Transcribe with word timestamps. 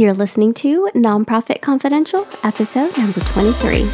You're 0.00 0.14
listening 0.14 0.54
to 0.54 0.88
Nonprofit 0.94 1.60
Confidential, 1.60 2.26
episode 2.42 2.96
number 2.96 3.20
23. 3.20 3.84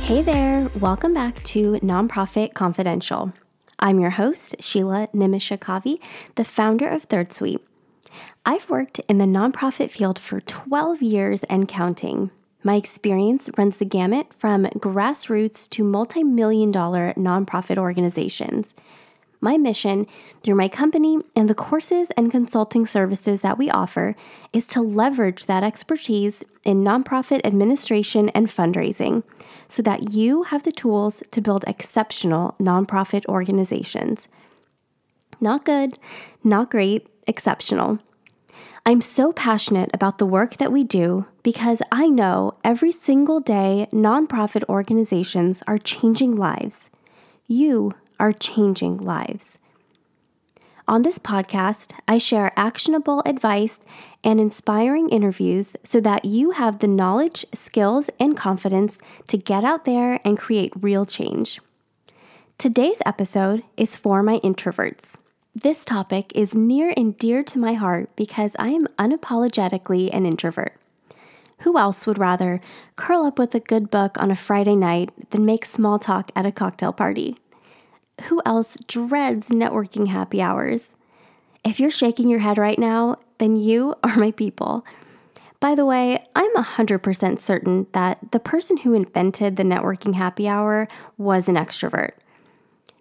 Hey 0.00 0.22
there, 0.22 0.70
welcome 0.78 1.12
back 1.12 1.42
to 1.42 1.72
Nonprofit 1.80 2.54
Confidential. 2.54 3.32
I'm 3.80 3.98
your 3.98 4.10
host, 4.10 4.54
Sheila 4.60 5.08
Nimishakavi, 5.12 5.98
the 6.36 6.44
founder 6.44 6.88
of 6.88 7.02
Third 7.02 7.32
Suite. 7.32 7.60
I've 8.48 8.70
worked 8.70 9.00
in 9.08 9.18
the 9.18 9.24
nonprofit 9.24 9.90
field 9.90 10.20
for 10.20 10.40
12 10.40 11.02
years 11.02 11.42
and 11.44 11.66
counting. 11.66 12.30
My 12.62 12.76
experience 12.76 13.50
runs 13.58 13.78
the 13.78 13.84
gamut 13.84 14.32
from 14.32 14.66
grassroots 14.66 15.68
to 15.70 15.82
multi 15.82 16.22
million 16.22 16.70
dollar 16.70 17.12
nonprofit 17.16 17.76
organizations. 17.76 18.72
My 19.40 19.56
mission 19.56 20.06
through 20.44 20.54
my 20.54 20.68
company 20.68 21.18
and 21.34 21.50
the 21.50 21.56
courses 21.56 22.12
and 22.16 22.30
consulting 22.30 22.86
services 22.86 23.40
that 23.40 23.58
we 23.58 23.68
offer 23.68 24.14
is 24.52 24.68
to 24.68 24.80
leverage 24.80 25.46
that 25.46 25.64
expertise 25.64 26.44
in 26.64 26.84
nonprofit 26.84 27.40
administration 27.44 28.28
and 28.28 28.46
fundraising 28.46 29.24
so 29.66 29.82
that 29.82 30.12
you 30.12 30.44
have 30.44 30.62
the 30.62 30.70
tools 30.70 31.20
to 31.32 31.40
build 31.40 31.64
exceptional 31.66 32.54
nonprofit 32.60 33.26
organizations. 33.26 34.28
Not 35.40 35.64
good, 35.64 35.98
not 36.44 36.70
great, 36.70 37.08
exceptional. 37.26 37.98
I'm 38.88 39.00
so 39.00 39.32
passionate 39.32 39.90
about 39.92 40.18
the 40.18 40.26
work 40.26 40.58
that 40.58 40.70
we 40.70 40.84
do 40.84 41.26
because 41.42 41.82
I 41.90 42.06
know 42.06 42.54
every 42.62 42.92
single 42.92 43.40
day 43.40 43.88
nonprofit 43.92 44.62
organizations 44.68 45.60
are 45.66 45.76
changing 45.76 46.36
lives. 46.36 46.88
You 47.48 47.94
are 48.20 48.32
changing 48.32 48.98
lives. 48.98 49.58
On 50.86 51.02
this 51.02 51.18
podcast, 51.18 51.94
I 52.06 52.18
share 52.18 52.52
actionable 52.56 53.24
advice 53.26 53.80
and 54.22 54.38
inspiring 54.38 55.08
interviews 55.08 55.74
so 55.82 56.00
that 56.02 56.24
you 56.24 56.52
have 56.52 56.78
the 56.78 56.86
knowledge, 56.86 57.44
skills, 57.52 58.08
and 58.20 58.36
confidence 58.36 59.00
to 59.26 59.36
get 59.36 59.64
out 59.64 59.84
there 59.84 60.20
and 60.24 60.38
create 60.38 60.72
real 60.80 61.04
change. 61.04 61.58
Today's 62.56 63.02
episode 63.04 63.64
is 63.76 63.96
for 63.96 64.22
my 64.22 64.38
introverts. 64.44 65.14
This 65.62 65.86
topic 65.86 66.32
is 66.34 66.54
near 66.54 66.92
and 66.98 67.16
dear 67.16 67.42
to 67.44 67.58
my 67.58 67.72
heart 67.72 68.14
because 68.14 68.54
I 68.58 68.68
am 68.68 68.88
unapologetically 68.98 70.10
an 70.12 70.26
introvert. 70.26 70.78
Who 71.60 71.78
else 71.78 72.06
would 72.06 72.18
rather 72.18 72.60
curl 72.96 73.24
up 73.24 73.38
with 73.38 73.54
a 73.54 73.60
good 73.60 73.90
book 73.90 74.20
on 74.20 74.30
a 74.30 74.36
Friday 74.36 74.76
night 74.76 75.30
than 75.30 75.46
make 75.46 75.64
small 75.64 75.98
talk 75.98 76.30
at 76.36 76.44
a 76.44 76.52
cocktail 76.52 76.92
party? 76.92 77.38
Who 78.24 78.42
else 78.44 78.76
dreads 78.86 79.48
networking 79.48 80.08
happy 80.08 80.42
hours? 80.42 80.90
If 81.64 81.80
you're 81.80 81.90
shaking 81.90 82.28
your 82.28 82.40
head 82.40 82.58
right 82.58 82.78
now, 82.78 83.16
then 83.38 83.56
you 83.56 83.94
are 84.02 84.16
my 84.16 84.32
people. 84.32 84.84
By 85.58 85.74
the 85.74 85.86
way, 85.86 86.26
I'm 86.34 86.54
100% 86.54 87.40
certain 87.40 87.86
that 87.92 88.30
the 88.30 88.40
person 88.40 88.76
who 88.76 88.92
invented 88.92 89.56
the 89.56 89.62
networking 89.62 90.16
happy 90.16 90.48
hour 90.48 90.86
was 91.16 91.48
an 91.48 91.54
extrovert. 91.54 92.10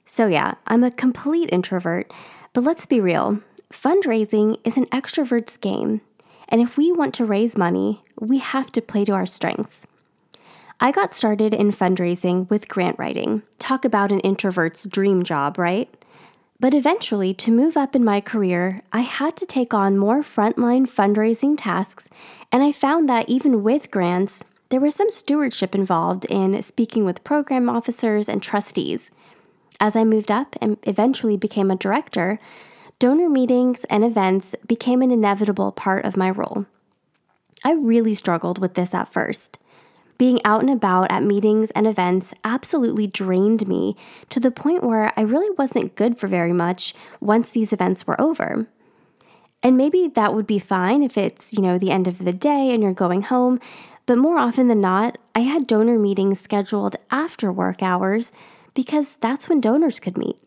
So, 0.05 0.27
yeah, 0.27 0.53
I'm 0.67 0.83
a 0.83 0.91
complete 0.91 1.49
introvert, 1.51 2.13
but 2.55 2.63
let's 2.63 2.85
be 2.85 3.01
real 3.01 3.41
fundraising 3.71 4.57
is 4.63 4.77
an 4.77 4.85
extrovert's 4.85 5.57
game. 5.57 5.99
And 6.47 6.61
if 6.61 6.77
we 6.77 6.89
want 6.89 7.13
to 7.15 7.25
raise 7.25 7.57
money, 7.57 8.01
we 8.17 8.37
have 8.37 8.71
to 8.71 8.81
play 8.81 9.03
to 9.05 9.11
our 9.11 9.25
strengths. 9.25 9.81
I 10.79 10.91
got 10.91 11.13
started 11.13 11.53
in 11.53 11.71
fundraising 11.71 12.49
with 12.49 12.69
grant 12.69 12.97
writing. 12.97 13.41
Talk 13.59 13.83
about 13.83 14.11
an 14.11 14.21
introvert's 14.21 14.85
dream 14.85 15.23
job, 15.23 15.57
right? 15.57 15.93
But 16.57 16.73
eventually, 16.73 17.33
to 17.33 17.51
move 17.51 17.75
up 17.75 17.93
in 17.93 18.05
my 18.05 18.21
career, 18.21 18.81
I 18.93 19.01
had 19.01 19.35
to 19.37 19.45
take 19.45 19.73
on 19.73 19.97
more 19.97 20.21
frontline 20.21 20.87
fundraising 20.87 21.57
tasks, 21.59 22.07
and 22.53 22.63
I 22.63 22.71
found 22.71 23.09
that 23.09 23.27
even 23.27 23.63
with 23.63 23.91
grants, 23.91 24.45
there 24.69 24.79
was 24.79 24.95
some 24.95 25.11
stewardship 25.11 25.75
involved 25.75 26.23
in 26.25 26.61
speaking 26.61 27.03
with 27.03 27.25
program 27.25 27.67
officers 27.67 28.29
and 28.29 28.41
trustees. 28.41 29.11
As 29.79 29.95
I 29.95 30.03
moved 30.03 30.31
up 30.31 30.55
and 30.61 30.77
eventually 30.83 31.37
became 31.37 31.69
a 31.69 31.75
director, 31.75 32.39
donor 32.99 33.29
meetings 33.29 33.83
and 33.85 34.03
events 34.03 34.55
became 34.67 35.01
an 35.01 35.11
inevitable 35.11 35.71
part 35.71 36.05
of 36.05 36.17
my 36.17 36.29
role. 36.29 36.65
I 37.63 37.73
really 37.73 38.13
struggled 38.13 38.59
with 38.59 38.75
this 38.75 38.93
at 38.93 39.11
first. 39.11 39.57
Being 40.17 40.39
out 40.45 40.61
and 40.61 40.69
about 40.69 41.11
at 41.11 41.23
meetings 41.23 41.71
and 41.71 41.85
events 41.85 42.33
absolutely 42.43 43.05
drained 43.05 43.67
me 43.67 43.97
to 44.29 44.39
the 44.39 44.51
point 44.51 44.83
where 44.83 45.11
I 45.17 45.21
really 45.21 45.53
wasn't 45.57 45.95
good 45.95 46.17
for 46.17 46.27
very 46.27 46.53
much 46.53 46.93
once 47.19 47.49
these 47.49 47.73
events 47.73 48.07
were 48.07 48.19
over. 48.21 48.67
And 49.61 49.75
maybe 49.75 50.07
that 50.07 50.33
would 50.33 50.47
be 50.47 50.59
fine 50.59 51.03
if 51.03 51.17
it's, 51.17 51.51
you 51.53 51.61
know, 51.61 51.77
the 51.77 51.91
end 51.91 52.07
of 52.07 52.19
the 52.19 52.31
day 52.31 52.73
and 52.73 52.81
you're 52.81 52.93
going 52.93 53.23
home, 53.23 53.59
but 54.05 54.17
more 54.17 54.37
often 54.37 54.67
than 54.67 54.79
not, 54.79 55.17
I 55.33 55.39
had 55.39 55.67
donor 55.67 55.97
meetings 55.97 56.39
scheduled 56.39 56.95
after 57.09 57.51
work 57.51 57.81
hours 57.81 58.31
because 58.75 59.15
that's 59.15 59.49
when 59.49 59.59
donors 59.59 59.99
could 59.99 60.17
meet. 60.17 60.37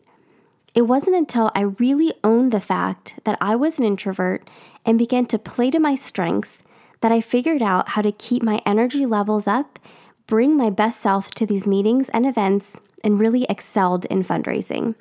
It 0.73 0.83
wasn't 0.83 1.17
until 1.17 1.51
I 1.53 1.61
really 1.61 2.13
owned 2.23 2.53
the 2.53 2.61
fact 2.61 3.15
that 3.25 3.37
I 3.41 3.55
was 3.55 3.79
an 3.79 3.85
introvert 3.85 4.49
and 4.85 4.97
began 4.97 5.25
to 5.25 5.37
play 5.39 5.69
to 5.71 5.79
my 5.79 5.95
strengths 5.95 6.63
that 7.01 7.11
I 7.11 7.19
figured 7.19 7.61
out 7.61 7.89
how 7.89 8.01
to 8.01 8.11
keep 8.11 8.43
my 8.43 8.61
energy 8.65 9.05
levels 9.05 9.47
up, 9.47 9.79
bring 10.27 10.55
my 10.55 10.69
best 10.69 10.99
self 11.01 11.31
to 11.31 11.45
these 11.45 11.65
meetings 11.67 12.09
and 12.09 12.25
events, 12.25 12.77
and 13.03 13.19
really 13.19 13.45
excelled 13.49 14.05
in 14.05 14.23
fundraising. 14.23 14.95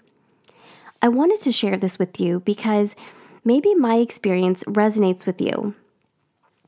I 1.02 1.08
wanted 1.08 1.40
to 1.42 1.52
share 1.52 1.76
this 1.76 1.98
with 1.98 2.18
you 2.18 2.40
because 2.40 2.96
maybe 3.44 3.74
my 3.74 3.96
experience 3.96 4.64
resonates 4.64 5.26
with 5.26 5.40
you. 5.40 5.74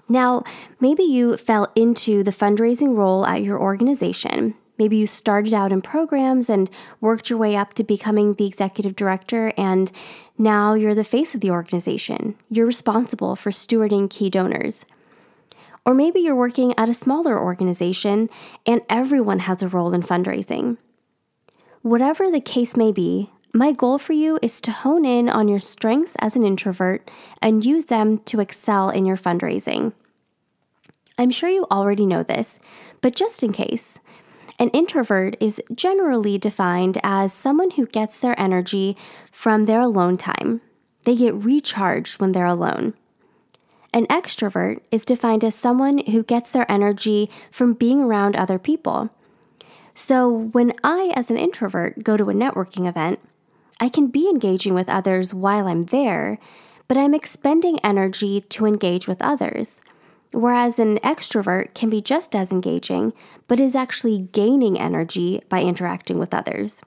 Now, 0.08 0.44
maybe 0.80 1.04
you 1.04 1.36
fell 1.36 1.70
into 1.74 2.22
the 2.22 2.32
fundraising 2.32 2.96
role 2.96 3.24
at 3.24 3.42
your 3.42 3.60
organization, 3.60 4.54
Maybe 4.80 4.96
you 4.96 5.06
started 5.06 5.52
out 5.52 5.72
in 5.72 5.82
programs 5.82 6.48
and 6.48 6.70
worked 7.02 7.28
your 7.28 7.38
way 7.38 7.54
up 7.54 7.74
to 7.74 7.84
becoming 7.84 8.32
the 8.32 8.46
executive 8.46 8.96
director, 8.96 9.52
and 9.58 9.92
now 10.38 10.72
you're 10.72 10.94
the 10.94 11.04
face 11.04 11.34
of 11.34 11.42
the 11.42 11.50
organization. 11.50 12.34
You're 12.48 12.64
responsible 12.64 13.36
for 13.36 13.50
stewarding 13.50 14.08
key 14.08 14.30
donors. 14.30 14.86
Or 15.84 15.92
maybe 15.92 16.20
you're 16.20 16.34
working 16.34 16.72
at 16.78 16.88
a 16.88 16.94
smaller 16.94 17.38
organization 17.38 18.30
and 18.64 18.80
everyone 18.88 19.40
has 19.40 19.62
a 19.62 19.68
role 19.68 19.92
in 19.92 20.02
fundraising. 20.02 20.78
Whatever 21.82 22.30
the 22.30 22.40
case 22.40 22.74
may 22.74 22.90
be, 22.90 23.28
my 23.52 23.72
goal 23.72 23.98
for 23.98 24.14
you 24.14 24.38
is 24.40 24.62
to 24.62 24.72
hone 24.72 25.04
in 25.04 25.28
on 25.28 25.46
your 25.46 25.58
strengths 25.58 26.16
as 26.20 26.36
an 26.36 26.46
introvert 26.46 27.10
and 27.42 27.66
use 27.66 27.86
them 27.86 28.16
to 28.20 28.40
excel 28.40 28.88
in 28.88 29.04
your 29.04 29.18
fundraising. 29.18 29.92
I'm 31.18 31.30
sure 31.30 31.50
you 31.50 31.66
already 31.70 32.06
know 32.06 32.22
this, 32.22 32.58
but 33.02 33.14
just 33.14 33.42
in 33.42 33.52
case, 33.52 33.98
an 34.60 34.68
introvert 34.68 35.38
is 35.40 35.60
generally 35.74 36.36
defined 36.36 36.98
as 37.02 37.32
someone 37.32 37.70
who 37.72 37.86
gets 37.86 38.20
their 38.20 38.38
energy 38.38 38.94
from 39.32 39.64
their 39.64 39.80
alone 39.80 40.18
time. 40.18 40.60
They 41.04 41.16
get 41.16 41.34
recharged 41.34 42.20
when 42.20 42.32
they're 42.32 42.44
alone. 42.44 42.92
An 43.94 44.06
extrovert 44.08 44.80
is 44.90 45.06
defined 45.06 45.44
as 45.44 45.54
someone 45.54 46.04
who 46.08 46.22
gets 46.22 46.52
their 46.52 46.70
energy 46.70 47.30
from 47.50 47.72
being 47.72 48.02
around 48.02 48.36
other 48.36 48.58
people. 48.58 49.08
So, 49.94 50.28
when 50.28 50.74
I, 50.84 51.10
as 51.16 51.30
an 51.30 51.38
introvert, 51.38 52.04
go 52.04 52.18
to 52.18 52.28
a 52.28 52.34
networking 52.34 52.86
event, 52.86 53.18
I 53.80 53.88
can 53.88 54.08
be 54.08 54.28
engaging 54.28 54.74
with 54.74 54.90
others 54.90 55.32
while 55.32 55.66
I'm 55.66 55.84
there, 55.84 56.38
but 56.86 56.98
I'm 56.98 57.14
expending 57.14 57.80
energy 57.80 58.42
to 58.42 58.66
engage 58.66 59.08
with 59.08 59.22
others. 59.22 59.80
Whereas 60.32 60.78
an 60.78 60.98
extrovert 60.98 61.74
can 61.74 61.90
be 61.90 62.00
just 62.00 62.36
as 62.36 62.52
engaging, 62.52 63.12
but 63.48 63.58
is 63.58 63.74
actually 63.74 64.28
gaining 64.32 64.78
energy 64.78 65.42
by 65.48 65.62
interacting 65.62 66.18
with 66.18 66.32
others. 66.32 66.82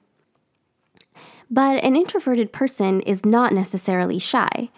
But 1.50 1.84
an 1.84 1.94
introverted 1.94 2.52
person 2.52 3.00
is 3.02 3.24
not 3.24 3.52
necessarily 3.52 4.18
shy. 4.18 4.70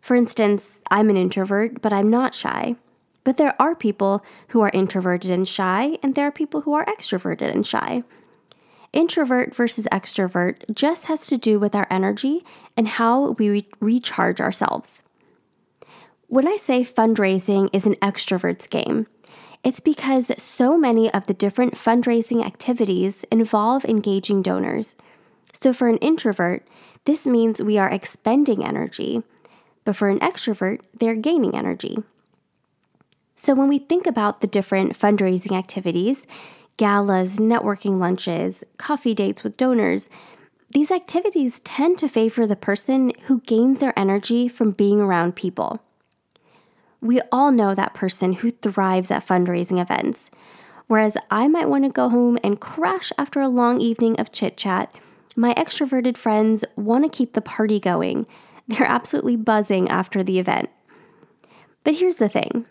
For 0.00 0.16
instance, 0.16 0.72
I'm 0.90 1.10
an 1.10 1.16
introvert, 1.16 1.82
but 1.82 1.92
I'm 1.92 2.08
not 2.08 2.34
shy. 2.34 2.76
But 3.24 3.36
there 3.36 3.54
are 3.60 3.74
people 3.74 4.24
who 4.48 4.62
are 4.62 4.70
introverted 4.72 5.30
and 5.30 5.46
shy, 5.46 5.98
and 6.02 6.14
there 6.14 6.26
are 6.26 6.32
people 6.32 6.62
who 6.62 6.72
are 6.72 6.86
extroverted 6.86 7.52
and 7.52 7.66
shy. 7.66 8.04
Introvert 8.94 9.54
versus 9.54 9.86
extrovert 9.92 10.74
just 10.74 11.06
has 11.06 11.26
to 11.26 11.36
do 11.36 11.58
with 11.58 11.74
our 11.74 11.86
energy 11.90 12.42
and 12.74 12.88
how 12.88 13.32
we 13.32 13.50
re- 13.50 13.68
recharge 13.80 14.40
ourselves. 14.40 15.02
When 16.30 16.46
I 16.46 16.58
say 16.58 16.84
fundraising 16.84 17.70
is 17.72 17.86
an 17.86 17.94
extrovert's 17.96 18.66
game, 18.66 19.06
it's 19.64 19.80
because 19.80 20.30
so 20.36 20.76
many 20.76 21.10
of 21.10 21.26
the 21.26 21.32
different 21.32 21.74
fundraising 21.74 22.44
activities 22.44 23.24
involve 23.30 23.86
engaging 23.86 24.42
donors. 24.42 24.94
So, 25.54 25.72
for 25.72 25.88
an 25.88 25.96
introvert, 25.98 26.68
this 27.06 27.26
means 27.26 27.62
we 27.62 27.78
are 27.78 27.88
expending 27.88 28.62
energy. 28.62 29.22
but 29.84 29.96
for 29.96 30.10
an 30.10 30.18
extrovert, 30.18 30.80
they're 30.92 31.14
gaining 31.14 31.54
energy. 31.54 31.96
So 33.34 33.54
when 33.54 33.68
we 33.68 33.78
think 33.78 34.06
about 34.06 34.42
the 34.42 34.46
different 34.46 34.98
fundraising 34.98 35.56
activities, 35.56 36.26
galas, 36.76 37.36
networking 37.36 37.98
lunches, 37.98 38.64
coffee 38.76 39.14
dates 39.14 39.42
with 39.42 39.56
donors, 39.56 40.10
these 40.72 40.90
activities 40.90 41.60
tend 41.60 41.96
to 42.00 42.08
favor 42.08 42.46
the 42.46 42.54
person 42.54 43.12
who 43.28 43.40
gains 43.40 43.80
their 43.80 43.98
energy 43.98 44.46
from 44.46 44.72
being 44.72 45.00
around 45.00 45.34
people. 45.36 45.80
We 47.00 47.20
all 47.30 47.52
know 47.52 47.74
that 47.74 47.94
person 47.94 48.34
who 48.34 48.50
thrives 48.50 49.10
at 49.10 49.26
fundraising 49.26 49.80
events. 49.80 50.30
Whereas 50.86 51.16
I 51.30 51.48
might 51.48 51.68
want 51.68 51.84
to 51.84 51.90
go 51.90 52.08
home 52.08 52.38
and 52.42 52.60
crash 52.60 53.12
after 53.18 53.40
a 53.40 53.48
long 53.48 53.80
evening 53.80 54.18
of 54.18 54.32
chit 54.32 54.56
chat, 54.56 54.92
my 55.36 55.54
extroverted 55.54 56.16
friends 56.16 56.64
want 56.76 57.04
to 57.04 57.16
keep 57.16 57.34
the 57.34 57.40
party 57.40 57.78
going. 57.78 58.26
They're 58.66 58.88
absolutely 58.88 59.36
buzzing 59.36 59.88
after 59.88 60.22
the 60.22 60.38
event. 60.38 60.70
But 61.84 61.94
here's 61.96 62.16
the 62.16 62.28
thing 62.28 62.66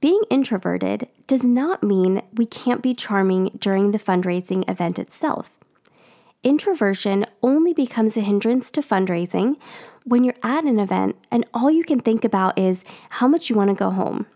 being 0.00 0.22
introverted 0.30 1.08
does 1.26 1.44
not 1.44 1.82
mean 1.82 2.22
we 2.32 2.46
can't 2.46 2.82
be 2.82 2.94
charming 2.94 3.50
during 3.58 3.90
the 3.90 3.98
fundraising 3.98 4.68
event 4.68 4.98
itself. 4.98 5.52
Introversion 6.44 7.24
only 7.42 7.72
becomes 7.72 8.18
a 8.18 8.20
hindrance 8.20 8.70
to 8.72 8.82
fundraising 8.82 9.56
when 10.04 10.24
you're 10.24 10.34
at 10.42 10.64
an 10.64 10.78
event 10.78 11.16
and 11.30 11.46
all 11.54 11.70
you 11.70 11.82
can 11.82 12.00
think 12.00 12.22
about 12.22 12.58
is 12.58 12.84
how 13.08 13.26
much 13.26 13.48
you 13.48 13.56
want 13.56 13.70
to 13.70 13.74
go 13.74 13.90
home. 13.90 14.26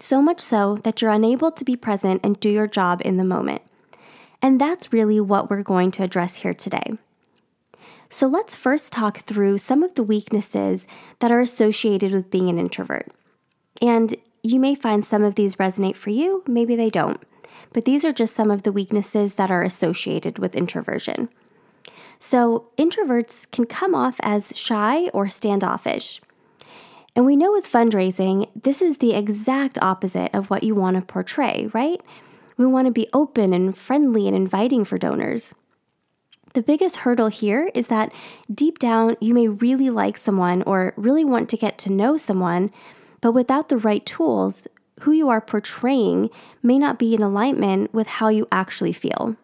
So 0.00 0.22
much 0.22 0.40
so 0.40 0.76
that 0.84 1.02
you're 1.02 1.10
unable 1.10 1.52
to 1.52 1.64
be 1.66 1.76
present 1.76 2.22
and 2.24 2.40
do 2.40 2.48
your 2.48 2.66
job 2.66 3.02
in 3.04 3.18
the 3.18 3.24
moment. 3.24 3.60
And 4.40 4.58
that's 4.58 4.90
really 4.90 5.20
what 5.20 5.50
we're 5.50 5.62
going 5.62 5.90
to 5.92 6.02
address 6.02 6.36
here 6.36 6.54
today. 6.54 6.92
So 8.08 8.26
let's 8.26 8.54
first 8.54 8.90
talk 8.90 9.18
through 9.18 9.58
some 9.58 9.82
of 9.82 9.96
the 9.96 10.02
weaknesses 10.02 10.86
that 11.18 11.30
are 11.30 11.40
associated 11.40 12.12
with 12.12 12.30
being 12.30 12.48
an 12.48 12.58
introvert. 12.58 13.12
And 13.82 14.14
you 14.42 14.58
may 14.58 14.74
find 14.74 15.04
some 15.04 15.22
of 15.22 15.34
these 15.34 15.56
resonate 15.56 15.96
for 15.96 16.08
you, 16.08 16.42
maybe 16.46 16.74
they 16.74 16.88
don't. 16.88 17.20
But 17.72 17.84
these 17.84 18.04
are 18.04 18.12
just 18.12 18.34
some 18.34 18.50
of 18.50 18.62
the 18.62 18.72
weaknesses 18.72 19.34
that 19.36 19.50
are 19.50 19.62
associated 19.62 20.38
with 20.38 20.56
introversion. 20.56 21.28
So, 22.18 22.68
introverts 22.76 23.48
can 23.50 23.64
come 23.64 23.94
off 23.94 24.16
as 24.20 24.56
shy 24.56 25.08
or 25.08 25.28
standoffish. 25.28 26.20
And 27.14 27.24
we 27.26 27.36
know 27.36 27.52
with 27.52 27.70
fundraising, 27.70 28.48
this 28.60 28.82
is 28.82 28.98
the 28.98 29.14
exact 29.14 29.78
opposite 29.80 30.34
of 30.34 30.50
what 30.50 30.62
you 30.62 30.74
want 30.74 30.96
to 30.96 31.02
portray, 31.02 31.68
right? 31.72 32.00
We 32.56 32.66
want 32.66 32.86
to 32.86 32.92
be 32.92 33.08
open 33.12 33.52
and 33.52 33.76
friendly 33.76 34.26
and 34.26 34.36
inviting 34.36 34.84
for 34.84 34.98
donors. 34.98 35.54
The 36.54 36.62
biggest 36.62 36.98
hurdle 36.98 37.28
here 37.28 37.70
is 37.74 37.88
that 37.88 38.12
deep 38.52 38.78
down, 38.78 39.16
you 39.20 39.34
may 39.34 39.48
really 39.48 39.90
like 39.90 40.16
someone 40.16 40.62
or 40.62 40.94
really 40.96 41.24
want 41.24 41.48
to 41.50 41.56
get 41.56 41.78
to 41.78 41.92
know 41.92 42.16
someone, 42.16 42.70
but 43.20 43.32
without 43.32 43.68
the 43.68 43.76
right 43.76 44.04
tools, 44.04 44.66
who 45.00 45.12
you 45.12 45.28
are 45.28 45.40
portraying 45.40 46.30
may 46.62 46.78
not 46.78 46.98
be 46.98 47.14
in 47.14 47.22
alignment 47.22 47.92
with 47.92 48.06
how 48.06 48.28
you 48.28 48.46
actually 48.50 48.92
feel. 48.92 49.36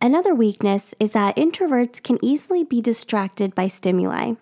Another 0.00 0.34
weakness 0.34 0.94
is 1.00 1.12
that 1.12 1.36
introverts 1.36 2.02
can 2.02 2.18
easily 2.22 2.62
be 2.62 2.80
distracted 2.80 3.54
by 3.54 3.66
stimuli. 3.66 4.34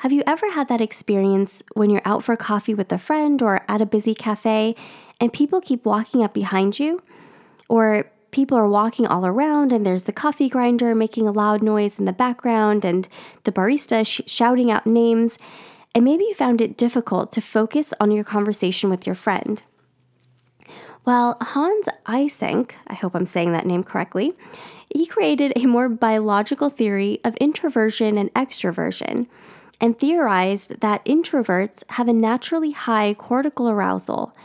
Have 0.00 0.12
you 0.12 0.22
ever 0.26 0.52
had 0.52 0.68
that 0.68 0.80
experience 0.80 1.62
when 1.74 1.90
you're 1.90 2.02
out 2.04 2.22
for 2.22 2.36
coffee 2.36 2.74
with 2.74 2.92
a 2.92 2.98
friend 2.98 3.40
or 3.42 3.64
at 3.68 3.80
a 3.80 3.86
busy 3.86 4.14
cafe 4.14 4.74
and 5.20 5.32
people 5.32 5.60
keep 5.60 5.84
walking 5.84 6.22
up 6.22 6.34
behind 6.34 6.78
you? 6.78 7.00
Or 7.68 8.10
people 8.30 8.58
are 8.58 8.68
walking 8.68 9.06
all 9.06 9.24
around 9.24 9.72
and 9.72 9.86
there's 9.86 10.04
the 10.04 10.12
coffee 10.12 10.48
grinder 10.48 10.94
making 10.94 11.26
a 11.26 11.32
loud 11.32 11.62
noise 11.62 11.98
in 11.98 12.04
the 12.04 12.12
background 12.12 12.84
and 12.84 13.08
the 13.44 13.52
barista 13.52 14.06
sh- 14.06 14.20
shouting 14.26 14.70
out 14.70 14.86
names 14.86 15.38
and 15.96 16.04
maybe 16.04 16.24
you 16.24 16.34
found 16.34 16.60
it 16.60 16.76
difficult 16.76 17.32
to 17.32 17.40
focus 17.40 17.94
on 17.98 18.10
your 18.10 18.22
conversation 18.22 18.90
with 18.90 19.06
your 19.06 19.14
friend. 19.14 19.62
Well, 21.06 21.38
Hans 21.40 21.88
Eysenck, 22.04 22.72
I 22.86 22.92
hope 22.92 23.14
I'm 23.14 23.24
saying 23.24 23.52
that 23.52 23.64
name 23.64 23.82
correctly, 23.82 24.34
he 24.94 25.06
created 25.06 25.54
a 25.56 25.64
more 25.64 25.88
biological 25.88 26.68
theory 26.68 27.18
of 27.24 27.34
introversion 27.36 28.18
and 28.18 28.30
extroversion 28.34 29.26
and 29.80 29.96
theorized 29.96 30.80
that 30.82 31.02
introverts 31.06 31.82
have 31.92 32.08
a 32.08 32.12
naturally 32.12 32.72
high 32.72 33.14
cortical 33.14 33.70
arousal, 33.70 34.36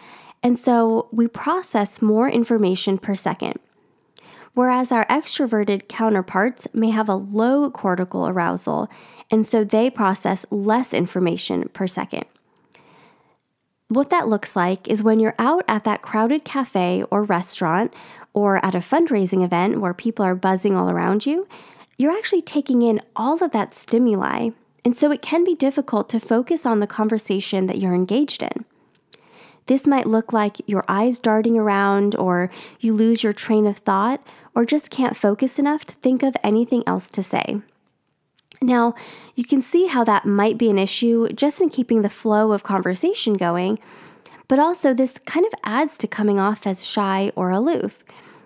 and 0.41 0.57
so 0.57 1.09
we 1.11 1.27
process 1.27 2.01
more 2.01 2.29
information 2.29 2.97
per 2.97 3.13
second. 3.13 3.59
Whereas 4.53 4.91
our 4.91 5.05
extroverted 5.05 5.87
counterparts 5.87 6.67
may 6.73 6.89
have 6.89 7.07
a 7.07 7.15
low 7.15 7.71
cortical 7.71 8.27
arousal 8.27 8.89
and 9.31 9.47
so 9.47 9.63
they 9.63 9.89
process 9.89 10.45
less 10.51 10.93
information 10.93 11.69
per 11.69 11.87
second. 11.87 12.25
What 13.87 14.09
that 14.09 14.27
looks 14.27 14.55
like 14.55 14.87
is 14.87 15.03
when 15.03 15.19
you're 15.19 15.35
out 15.39 15.65
at 15.67 15.83
that 15.85 16.01
crowded 16.01 16.45
cafe 16.45 17.03
or 17.09 17.23
restaurant 17.23 17.93
or 18.33 18.63
at 18.65 18.75
a 18.75 18.79
fundraising 18.79 19.43
event 19.43 19.79
where 19.79 19.93
people 19.93 20.23
are 20.25 20.35
buzzing 20.35 20.75
all 20.75 20.89
around 20.89 21.25
you, 21.25 21.47
you're 21.97 22.11
actually 22.11 22.41
taking 22.41 22.81
in 22.81 23.01
all 23.15 23.41
of 23.43 23.51
that 23.51 23.75
stimuli. 23.75 24.49
And 24.83 24.95
so 24.95 25.11
it 25.11 25.21
can 25.21 25.43
be 25.43 25.55
difficult 25.55 26.09
to 26.09 26.19
focus 26.19 26.65
on 26.65 26.79
the 26.79 26.87
conversation 26.87 27.67
that 27.67 27.77
you're 27.79 27.93
engaged 27.93 28.41
in. 28.41 28.65
This 29.67 29.87
might 29.87 30.07
look 30.07 30.33
like 30.33 30.57
your 30.67 30.83
eyes 30.87 31.19
darting 31.19 31.57
around, 31.57 32.15
or 32.15 32.49
you 32.79 32.93
lose 32.93 33.23
your 33.23 33.33
train 33.33 33.65
of 33.65 33.77
thought, 33.77 34.25
or 34.53 34.65
just 34.65 34.89
can't 34.89 35.15
focus 35.15 35.59
enough 35.59 35.85
to 35.85 35.95
think 35.95 36.23
of 36.23 36.35
anything 36.43 36.83
else 36.85 37.09
to 37.09 37.23
say. 37.23 37.61
Now, 38.61 38.93
you 39.33 39.43
can 39.43 39.61
see 39.61 39.87
how 39.87 40.03
that 40.03 40.25
might 40.25 40.57
be 40.57 40.69
an 40.69 40.77
issue 40.77 41.29
just 41.29 41.61
in 41.61 41.69
keeping 41.69 42.01
the 42.01 42.09
flow 42.09 42.51
of 42.51 42.63
conversation 42.63 43.35
going, 43.35 43.79
but 44.47 44.59
also 44.59 44.93
this 44.93 45.17
kind 45.17 45.45
of 45.45 45.53
adds 45.63 45.97
to 45.99 46.07
coming 46.07 46.39
off 46.39 46.67
as 46.67 46.85
shy 46.85 47.31
or 47.35 47.49
aloof. 47.49 48.03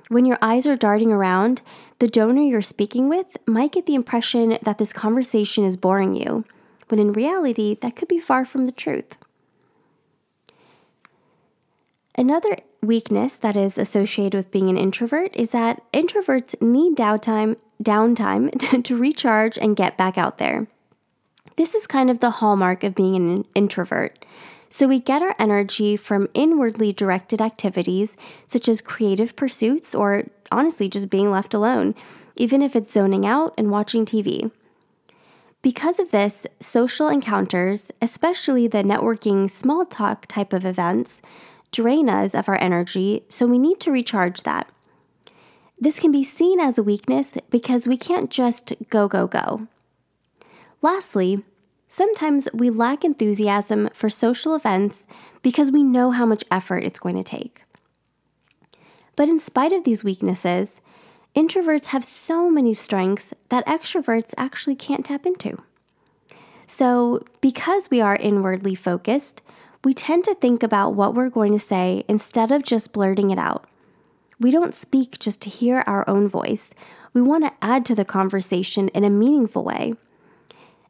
When 0.08 0.26
your 0.26 0.38
eyes 0.42 0.68
are 0.68 0.78
darting 0.78 1.12
around, 1.12 1.62
the 2.00 2.08
donor 2.08 2.44
you're 2.44 2.62
speaking 2.62 3.10
with 3.10 3.38
might 3.48 3.72
get 3.72 3.88
the 3.88 3.96
impression 3.96 4.58
that 4.62 4.78
this 4.78 4.94
conversation 4.94 5.66
is 5.66 5.76
boring 5.76 6.14
you, 6.14 6.46
when 6.90 7.00
in 7.00 7.12
reality, 7.12 7.76
that 7.82 7.96
could 7.96 8.08
be 8.08 8.20
far 8.20 8.46
from 8.46 8.66
the 8.66 8.72
truth. 8.72 9.18
Another 12.18 12.58
weakness 12.82 13.38
that 13.38 13.58
is 13.58 13.78
associated 13.78 14.38
with 14.38 14.52
being 14.52 14.70
an 14.70 14.78
introvert 14.78 15.36
is 15.36 15.52
that 15.52 15.82
introverts 15.92 16.60
need 16.62 16.96
downtime 16.96 17.58
downtime 17.84 18.58
to, 18.60 18.82
to 18.82 18.98
recharge 18.98 19.58
and 19.58 19.76
get 19.76 19.98
back 19.98 20.18
out 20.18 20.38
there. 20.38 20.68
This 21.58 21.76
is 21.76 21.88
kind 21.88 22.10
of 22.10 22.20
the 22.20 22.32
hallmark 22.32 22.84
of 22.84 22.96
being 22.96 23.16
an 23.16 23.46
introvert. 23.54 24.26
So, 24.70 24.88
we 24.88 25.00
get 25.00 25.22
our 25.22 25.36
energy 25.40 25.96
from 25.96 26.30
inwardly 26.34 26.92
directed 26.92 27.40
activities 27.40 28.18
such 28.48 28.68
as 28.68 28.82
creative 28.82 29.36
pursuits 29.36 29.94
or 29.94 30.26
honestly 30.52 30.90
just 30.90 31.10
being 31.10 31.32
left 31.32 31.54
alone, 31.54 31.96
even 32.36 32.62
if 32.62 32.76
it's 32.76 32.92
zoning 32.92 33.26
out 33.26 33.54
and 33.58 33.72
watching 33.72 34.06
TV. 34.06 34.52
Because 35.62 35.98
of 35.98 36.12
this, 36.12 36.46
social 36.60 37.08
encounters, 37.08 37.90
especially 38.02 38.68
the 38.68 38.84
networking 38.84 39.50
small 39.50 39.86
talk 39.86 40.26
type 40.28 40.52
of 40.52 40.66
events, 40.66 41.22
drain 41.76 42.10
us 42.10 42.34
of 42.34 42.48
our 42.48 42.62
energy, 42.62 43.24
so 43.28 43.46
we 43.46 43.60
need 43.60 43.80
to 43.82 43.92
recharge 43.92 44.44
that. 44.44 44.70
This 45.78 46.00
can 46.00 46.12
be 46.12 46.24
seen 46.24 46.60
as 46.60 46.78
a 46.78 46.84
weakness 46.84 47.34
because 47.50 47.86
we 47.86 47.98
can't 47.98 48.30
just 48.30 48.74
go, 48.90 49.08
go, 49.08 49.28
go. 49.28 49.68
Lastly, 50.82 51.44
sometimes 51.88 52.48
we 52.54 52.70
lack 52.70 53.04
enthusiasm 53.04 53.90
for 53.94 54.10
social 54.10 54.56
events 54.56 55.04
because 55.42 55.72
we 55.72 55.84
know 55.84 56.12
how 56.12 56.26
much 56.26 56.44
effort 56.50 56.84
it's 56.84 57.00
going 57.00 57.16
to 57.16 57.24
take. 57.24 57.64
But 59.18 59.30
in 59.30 59.40
spite 59.40 59.74
of 59.74 59.84
these 59.84 60.04
weaknesses, 60.04 60.80
introverts 61.36 61.88
have 61.88 62.06
so 62.06 62.50
many 62.50 62.74
strengths 62.74 63.34
that 63.50 63.66
extroverts 63.66 64.34
actually 64.38 64.76
can't 64.76 65.06
tap 65.06 65.26
into. 65.26 65.58
So, 66.68 67.24
because 67.42 67.90
we 67.92 68.02
are 68.02 68.16
inwardly 68.16 68.76
focused, 68.76 69.42
we 69.86 69.94
tend 69.94 70.24
to 70.24 70.34
think 70.34 70.64
about 70.64 70.96
what 70.96 71.14
we're 71.14 71.30
going 71.30 71.54
to 71.54 71.60
say 71.60 72.04
instead 72.08 72.52
of 72.52 72.64
just 72.64 72.92
blurting 72.92 73.30
it 73.30 73.38
out. 73.38 73.70
We 74.40 74.50
don't 74.50 74.74
speak 74.74 75.20
just 75.20 75.44
to 75.44 75.50
hear 75.50 75.84
our 75.86 76.04
own 76.10 76.28
voice. 76.28 76.74
We 77.14 77.22
want 77.22 77.46
to 77.46 77.54
add 77.62 77.86
to 77.86 77.96
the 77.96 78.04
conversation 78.04 78.88
in 78.90 79.04
a 79.04 79.12
meaningful 79.12 79.64
way. 79.64 79.94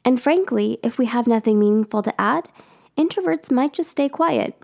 And 0.06 0.22
frankly, 0.22 0.80
if 0.82 0.98
we 0.98 1.08
have 1.08 1.28
nothing 1.28 1.60
meaningful 1.60 2.04
to 2.04 2.22
add, 2.22 2.48
introverts 2.98 3.52
might 3.52 3.74
just 3.74 3.92
stay 3.92 4.08
quiet. 4.08 4.56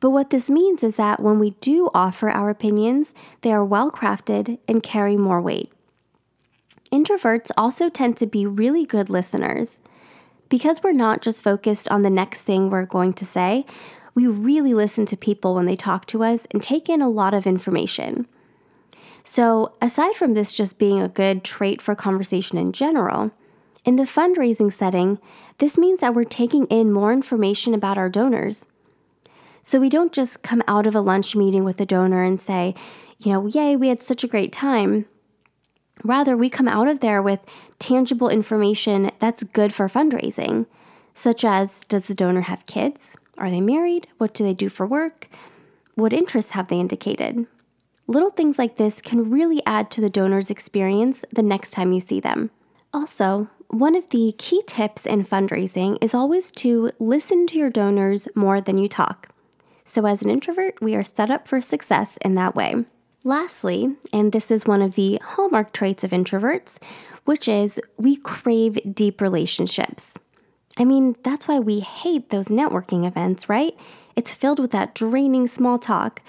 But 0.00 0.10
what 0.10 0.28
this 0.28 0.50
means 0.50 0.84
is 0.84 0.96
that 0.96 1.20
when 1.20 1.38
we 1.38 1.50
do 1.52 1.88
offer 1.94 2.28
our 2.28 2.50
opinions, 2.50 3.14
they 3.40 3.52
are 3.52 3.64
well 3.64 3.90
crafted 3.90 4.58
and 4.68 4.82
carry 4.82 5.16
more 5.16 5.40
weight. 5.40 5.72
Introverts 6.92 7.50
also 7.56 7.88
tend 7.88 8.18
to 8.18 8.26
be 8.26 8.44
really 8.44 8.84
good 8.84 9.08
listeners. 9.08 9.78
Because 10.48 10.82
we're 10.82 10.92
not 10.92 11.22
just 11.22 11.42
focused 11.42 11.88
on 11.90 12.02
the 12.02 12.10
next 12.10 12.44
thing 12.44 12.70
we're 12.70 12.86
going 12.86 13.12
to 13.14 13.26
say, 13.26 13.66
we 14.14 14.26
really 14.26 14.74
listen 14.74 15.04
to 15.06 15.16
people 15.16 15.54
when 15.54 15.66
they 15.66 15.76
talk 15.76 16.06
to 16.06 16.22
us 16.24 16.46
and 16.50 16.62
take 16.62 16.88
in 16.88 17.02
a 17.02 17.08
lot 17.08 17.34
of 17.34 17.46
information. 17.46 18.26
So, 19.24 19.74
aside 19.82 20.14
from 20.14 20.34
this 20.34 20.54
just 20.54 20.78
being 20.78 21.02
a 21.02 21.08
good 21.08 21.42
trait 21.42 21.82
for 21.82 21.94
conversation 21.96 22.58
in 22.58 22.72
general, 22.72 23.32
In 23.86 23.94
the 23.94 24.02
fundraising 24.02 24.72
setting, 24.72 25.20
this 25.58 25.78
means 25.78 26.00
that 26.00 26.12
we're 26.12 26.24
taking 26.24 26.66
in 26.66 26.92
more 26.92 27.12
information 27.12 27.72
about 27.72 27.96
our 27.96 28.08
donors. 28.08 28.66
So 29.62 29.78
we 29.78 29.88
don't 29.88 30.12
just 30.12 30.42
come 30.42 30.62
out 30.66 30.88
of 30.88 30.96
a 30.96 31.00
lunch 31.00 31.36
meeting 31.36 31.62
with 31.62 31.80
a 31.80 31.86
donor 31.86 32.24
and 32.24 32.40
say, 32.40 32.74
you 33.20 33.32
know, 33.32 33.46
yay, 33.46 33.76
we 33.76 33.86
had 33.88 34.02
such 34.02 34.24
a 34.24 34.28
great 34.28 34.52
time. 34.52 35.06
Rather, 36.04 36.36
we 36.36 36.50
come 36.50 36.68
out 36.68 36.88
of 36.88 37.00
there 37.00 37.22
with 37.22 37.40
tangible 37.78 38.28
information 38.28 39.10
that's 39.18 39.42
good 39.42 39.72
for 39.72 39.88
fundraising, 39.88 40.66
such 41.14 41.44
as 41.44 41.84
Does 41.86 42.06
the 42.06 42.14
donor 42.14 42.42
have 42.42 42.66
kids? 42.66 43.14
Are 43.38 43.50
they 43.50 43.60
married? 43.60 44.08
What 44.18 44.34
do 44.34 44.44
they 44.44 44.54
do 44.54 44.68
for 44.68 44.86
work? 44.86 45.28
What 45.94 46.12
interests 46.12 46.52
have 46.52 46.68
they 46.68 46.78
indicated? 46.78 47.46
Little 48.06 48.30
things 48.30 48.58
like 48.58 48.76
this 48.76 49.00
can 49.00 49.30
really 49.30 49.62
add 49.66 49.90
to 49.92 50.00
the 50.00 50.10
donor's 50.10 50.50
experience 50.50 51.24
the 51.32 51.42
next 51.42 51.70
time 51.70 51.92
you 51.92 52.00
see 52.00 52.20
them. 52.20 52.50
Also, 52.92 53.48
one 53.68 53.96
of 53.96 54.10
the 54.10 54.32
key 54.38 54.62
tips 54.66 55.06
in 55.06 55.24
fundraising 55.24 55.98
is 56.00 56.14
always 56.14 56.50
to 56.52 56.92
listen 56.98 57.46
to 57.48 57.58
your 57.58 57.70
donors 57.70 58.28
more 58.34 58.60
than 58.60 58.78
you 58.78 58.86
talk. 58.86 59.30
So, 59.84 60.06
as 60.06 60.22
an 60.22 60.30
introvert, 60.30 60.80
we 60.80 60.94
are 60.94 61.04
set 61.04 61.30
up 61.30 61.48
for 61.48 61.60
success 61.60 62.16
in 62.22 62.34
that 62.36 62.54
way. 62.54 62.84
Lastly, 63.26 63.96
and 64.12 64.30
this 64.30 64.52
is 64.52 64.66
one 64.66 64.80
of 64.80 64.94
the 64.94 65.20
hallmark 65.20 65.72
traits 65.72 66.04
of 66.04 66.12
introverts, 66.12 66.76
which 67.24 67.48
is 67.48 67.80
we 67.96 68.14
crave 68.14 68.78
deep 68.94 69.20
relationships. 69.20 70.14
I 70.76 70.84
mean, 70.84 71.16
that's 71.24 71.48
why 71.48 71.58
we 71.58 71.80
hate 71.80 72.28
those 72.28 72.46
networking 72.46 73.04
events, 73.04 73.48
right? 73.48 73.76
It's 74.14 74.30
filled 74.30 74.60
with 74.60 74.70
that 74.70 74.94
draining 74.94 75.48
small 75.48 75.76
talk. 75.76 76.22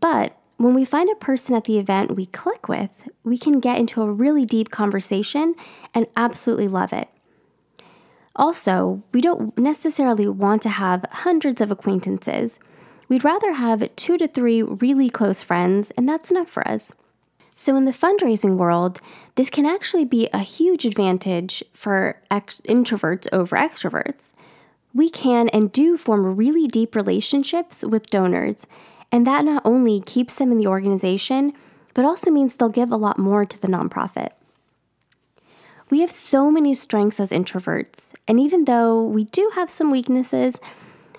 But 0.00 0.34
when 0.56 0.72
we 0.72 0.86
find 0.86 1.10
a 1.10 1.14
person 1.14 1.56
at 1.56 1.64
the 1.64 1.78
event 1.78 2.16
we 2.16 2.24
click 2.24 2.70
with, 2.70 3.06
we 3.22 3.36
can 3.36 3.60
get 3.60 3.78
into 3.78 4.00
a 4.00 4.10
really 4.10 4.46
deep 4.46 4.70
conversation 4.70 5.52
and 5.92 6.06
absolutely 6.16 6.68
love 6.68 6.94
it. 6.94 7.10
Also, 8.34 9.02
we 9.12 9.20
don't 9.20 9.58
necessarily 9.58 10.26
want 10.26 10.62
to 10.62 10.70
have 10.70 11.04
hundreds 11.10 11.60
of 11.60 11.70
acquaintances. 11.70 12.58
We'd 13.08 13.24
rather 13.24 13.52
have 13.52 13.94
two 13.96 14.16
to 14.18 14.28
three 14.28 14.62
really 14.62 15.10
close 15.10 15.42
friends, 15.42 15.90
and 15.92 16.08
that's 16.08 16.30
enough 16.30 16.48
for 16.48 16.66
us. 16.66 16.92
So, 17.56 17.76
in 17.76 17.84
the 17.84 17.92
fundraising 17.92 18.56
world, 18.56 19.00
this 19.36 19.50
can 19.50 19.64
actually 19.64 20.04
be 20.04 20.28
a 20.32 20.40
huge 20.40 20.84
advantage 20.84 21.62
for 21.72 22.20
ex- 22.30 22.60
introverts 22.68 23.28
over 23.32 23.56
extroverts. 23.56 24.32
We 24.92 25.08
can 25.08 25.48
and 25.48 25.70
do 25.70 25.96
form 25.96 26.36
really 26.36 26.66
deep 26.66 26.94
relationships 26.94 27.84
with 27.84 28.10
donors, 28.10 28.66
and 29.12 29.26
that 29.26 29.44
not 29.44 29.62
only 29.64 30.00
keeps 30.00 30.36
them 30.36 30.50
in 30.50 30.58
the 30.58 30.66
organization, 30.66 31.52
but 31.94 32.04
also 32.04 32.30
means 32.30 32.56
they'll 32.56 32.68
give 32.68 32.90
a 32.90 32.96
lot 32.96 33.18
more 33.18 33.44
to 33.44 33.60
the 33.60 33.68
nonprofit. 33.68 34.30
We 35.90 36.00
have 36.00 36.10
so 36.10 36.50
many 36.50 36.74
strengths 36.74 37.20
as 37.20 37.30
introverts, 37.30 38.08
and 38.26 38.40
even 38.40 38.64
though 38.64 39.02
we 39.02 39.24
do 39.24 39.52
have 39.54 39.70
some 39.70 39.90
weaknesses, 39.90 40.58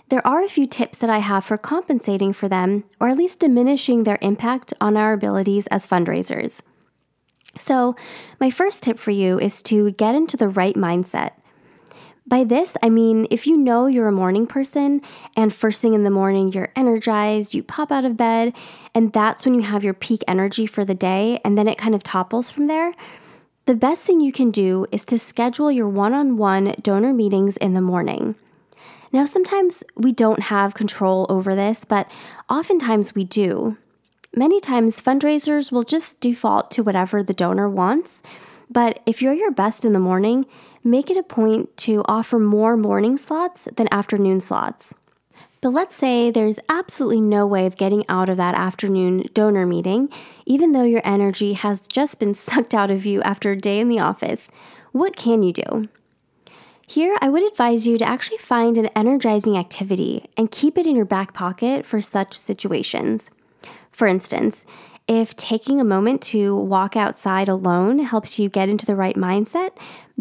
there 0.10 0.26
are 0.26 0.44
a 0.44 0.50
few 0.50 0.68
tips 0.68 1.00
that 1.00 1.10
I 1.10 1.20
have 1.20 1.46
for 1.46 1.58
compensating 1.58 2.32
for 2.32 2.48
them, 2.48 2.84
or 3.00 3.10
at 3.10 3.18
least 3.18 3.40
diminishing 3.40 4.04
their 4.04 4.20
impact 4.22 4.74
on 4.80 4.98
our 4.98 5.14
abilities 5.14 5.68
as 5.68 5.88
fundraisers. 5.88 6.62
So, 7.58 7.96
my 8.40 8.52
first 8.52 8.84
tip 8.84 9.00
for 9.00 9.12
you 9.12 9.40
is 9.40 9.64
to 9.64 9.92
get 9.92 10.14
into 10.14 10.38
the 10.38 10.50
right 10.50 10.76
mindset. 10.76 11.32
By 12.28 12.44
this, 12.44 12.76
I 12.82 12.90
mean 12.90 13.28
if 13.30 13.46
you 13.46 13.56
know 13.56 13.86
you're 13.86 14.08
a 14.08 14.12
morning 14.12 14.48
person 14.48 15.02
and 15.38 15.54
first 15.54 15.82
thing 15.82 15.94
in 15.94 16.04
the 16.04 16.10
morning 16.10 16.52
you're 16.52 16.72
energized, 16.76 17.54
you 17.54 17.62
pop 17.62 17.92
out 17.92 18.04
of 18.04 18.18
bed, 18.18 18.54
and 18.96 19.14
that's 19.14 19.46
when 19.46 19.54
you 19.54 19.62
have 19.62 19.84
your 19.84 19.94
peak 19.94 20.24
energy 20.28 20.66
for 20.66 20.84
the 20.84 20.96
day, 20.96 21.40
and 21.46 21.58
then 21.58 21.68
it 21.68 21.78
kind 21.78 21.94
of 21.94 22.02
topples 22.02 22.50
from 22.50 22.66
there. 22.66 22.94
The 23.68 23.76
best 23.76 24.06
thing 24.06 24.20
you 24.20 24.32
can 24.32 24.52
do 24.52 24.86
is 24.92 25.06
to 25.06 25.20
schedule 25.20 25.72
your 25.72 25.88
one 25.88 26.14
on 26.14 26.38
one 26.38 26.76
donor 26.82 27.14
meetings 27.14 27.58
in 27.58 27.74
the 27.74 27.82
morning. 27.82 28.36
Now, 29.16 29.24
sometimes 29.24 29.82
we 29.96 30.12
don't 30.12 30.42
have 30.42 30.74
control 30.74 31.26
over 31.30 31.56
this, 31.56 31.86
but 31.86 32.12
oftentimes 32.50 33.16
we 33.16 33.24
do. 33.24 33.78
Many 34.36 34.60
times, 34.60 35.02
fundraisers 35.02 35.72
will 35.72 35.84
just 35.84 36.20
default 36.20 36.70
to 36.72 36.84
whatever 36.84 37.24
the 37.24 37.34
donor 37.34 37.70
wants. 37.70 38.22
But 38.70 39.00
if 39.06 39.22
you're 39.22 39.32
your 39.32 39.52
best 39.52 39.86
in 39.86 39.94
the 39.94 40.00
morning, 40.00 40.46
make 40.84 41.10
it 41.10 41.16
a 41.16 41.24
point 41.24 41.78
to 41.78 42.04
offer 42.10 42.40
more 42.40 42.76
morning 42.76 43.18
slots 43.18 43.70
than 43.78 43.88
afternoon 43.90 44.42
slots. 44.42 44.94
But 45.62 45.70
let's 45.70 45.96
say 45.96 46.30
there's 46.30 46.60
absolutely 46.68 47.22
no 47.22 47.48
way 47.48 47.66
of 47.66 47.78
getting 47.78 48.04
out 48.10 48.28
of 48.28 48.36
that 48.36 48.56
afternoon 48.56 49.30
donor 49.34 49.66
meeting, 49.66 50.10
even 50.46 50.74
though 50.74 50.84
your 50.84 51.02
energy 51.06 51.54
has 51.54 51.88
just 51.88 52.20
been 52.20 52.36
sucked 52.36 52.74
out 52.74 52.92
of 52.92 53.06
you 53.06 53.22
after 53.22 53.54
a 53.54 53.58
day 53.58 53.80
in 53.80 53.88
the 53.88 54.00
office. 54.00 54.50
What 54.92 55.16
can 55.16 55.42
you 55.42 55.54
do? 55.54 55.88
Here, 56.88 57.18
I 57.20 57.30
would 57.30 57.44
advise 57.44 57.88
you 57.88 57.98
to 57.98 58.06
actually 58.06 58.38
find 58.38 58.78
an 58.78 58.90
energizing 58.96 59.58
activity 59.58 60.30
and 60.38 60.52
keep 60.52 60.78
it 60.78 60.86
in 60.86 60.96
your 60.96 61.06
back 61.06 61.34
pocket 61.34 61.84
for 61.84 62.00
such 62.00 62.38
situations. 62.38 63.32
For 63.92 64.08
instance, 64.08 64.66
if 65.08 65.36
taking 65.36 65.82
a 65.82 65.84
moment 65.84 66.22
to 66.24 66.56
walk 66.56 66.96
outside 66.96 67.48
alone 67.48 68.00
helps 68.00 68.38
you 68.38 68.50
get 68.50 68.70
into 68.70 68.86
the 68.86 68.96
right 68.96 69.16
mindset, 69.16 69.72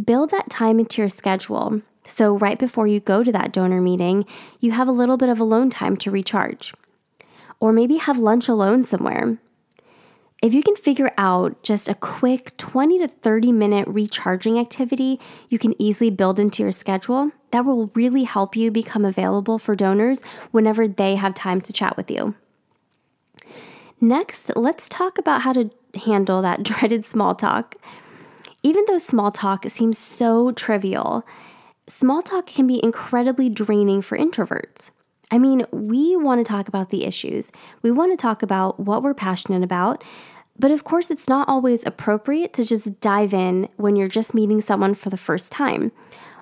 build 0.02 0.30
that 0.30 0.48
time 0.48 0.78
into 0.78 1.02
your 1.02 1.10
schedule. 1.10 1.82
So, 2.02 2.36
right 2.36 2.58
before 2.58 2.86
you 2.86 3.00
go 3.00 3.22
to 3.22 3.32
that 3.32 3.52
donor 3.52 3.80
meeting, 3.80 4.24
you 4.60 4.72
have 4.72 4.88
a 4.88 4.92
little 4.92 5.16
bit 5.16 5.28
of 5.28 5.40
alone 5.40 5.70
time 5.70 5.96
to 5.98 6.10
recharge. 6.10 6.72
Or 7.60 7.72
maybe 7.72 7.96
have 7.96 8.18
lunch 8.18 8.48
alone 8.48 8.84
somewhere. 8.84 9.38
If 10.42 10.52
you 10.52 10.62
can 10.62 10.76
figure 10.76 11.12
out 11.16 11.62
just 11.62 11.88
a 11.88 11.94
quick 11.94 12.56
20 12.56 12.98
to 12.98 13.08
30 13.08 13.52
minute 13.52 13.88
recharging 13.88 14.58
activity 14.58 15.18
you 15.48 15.58
can 15.58 15.80
easily 15.80 16.10
build 16.10 16.38
into 16.38 16.62
your 16.62 16.72
schedule, 16.72 17.30
that 17.50 17.64
will 17.64 17.90
really 17.94 18.24
help 18.24 18.56
you 18.56 18.70
become 18.70 19.04
available 19.04 19.58
for 19.58 19.74
donors 19.74 20.20
whenever 20.50 20.86
they 20.86 21.14
have 21.14 21.34
time 21.34 21.60
to 21.62 21.72
chat 21.72 21.96
with 21.96 22.10
you. 22.10 22.34
Next, 24.00 24.54
let's 24.56 24.88
talk 24.88 25.16
about 25.16 25.42
how 25.42 25.52
to 25.54 25.70
handle 26.04 26.42
that 26.42 26.62
dreaded 26.62 27.04
small 27.04 27.34
talk. 27.34 27.76
Even 28.62 28.84
though 28.86 28.98
small 28.98 29.30
talk 29.30 29.64
seems 29.70 29.98
so 29.98 30.50
trivial, 30.52 31.24
small 31.86 32.22
talk 32.22 32.46
can 32.46 32.66
be 32.66 32.82
incredibly 32.82 33.48
draining 33.48 34.02
for 34.02 34.18
introverts. 34.18 34.90
I 35.30 35.38
mean, 35.38 35.66
we 35.72 36.16
want 36.16 36.44
to 36.44 36.50
talk 36.50 36.68
about 36.68 36.90
the 36.90 37.04
issues. 37.04 37.50
We 37.82 37.90
want 37.90 38.12
to 38.12 38.20
talk 38.20 38.42
about 38.42 38.80
what 38.80 39.02
we're 39.02 39.14
passionate 39.14 39.62
about, 39.62 40.04
but 40.58 40.70
of 40.70 40.84
course, 40.84 41.10
it's 41.10 41.28
not 41.28 41.48
always 41.48 41.84
appropriate 41.84 42.52
to 42.54 42.64
just 42.64 43.00
dive 43.00 43.34
in 43.34 43.68
when 43.76 43.96
you're 43.96 44.08
just 44.08 44.34
meeting 44.34 44.60
someone 44.60 44.94
for 44.94 45.10
the 45.10 45.16
first 45.16 45.50
time. 45.50 45.92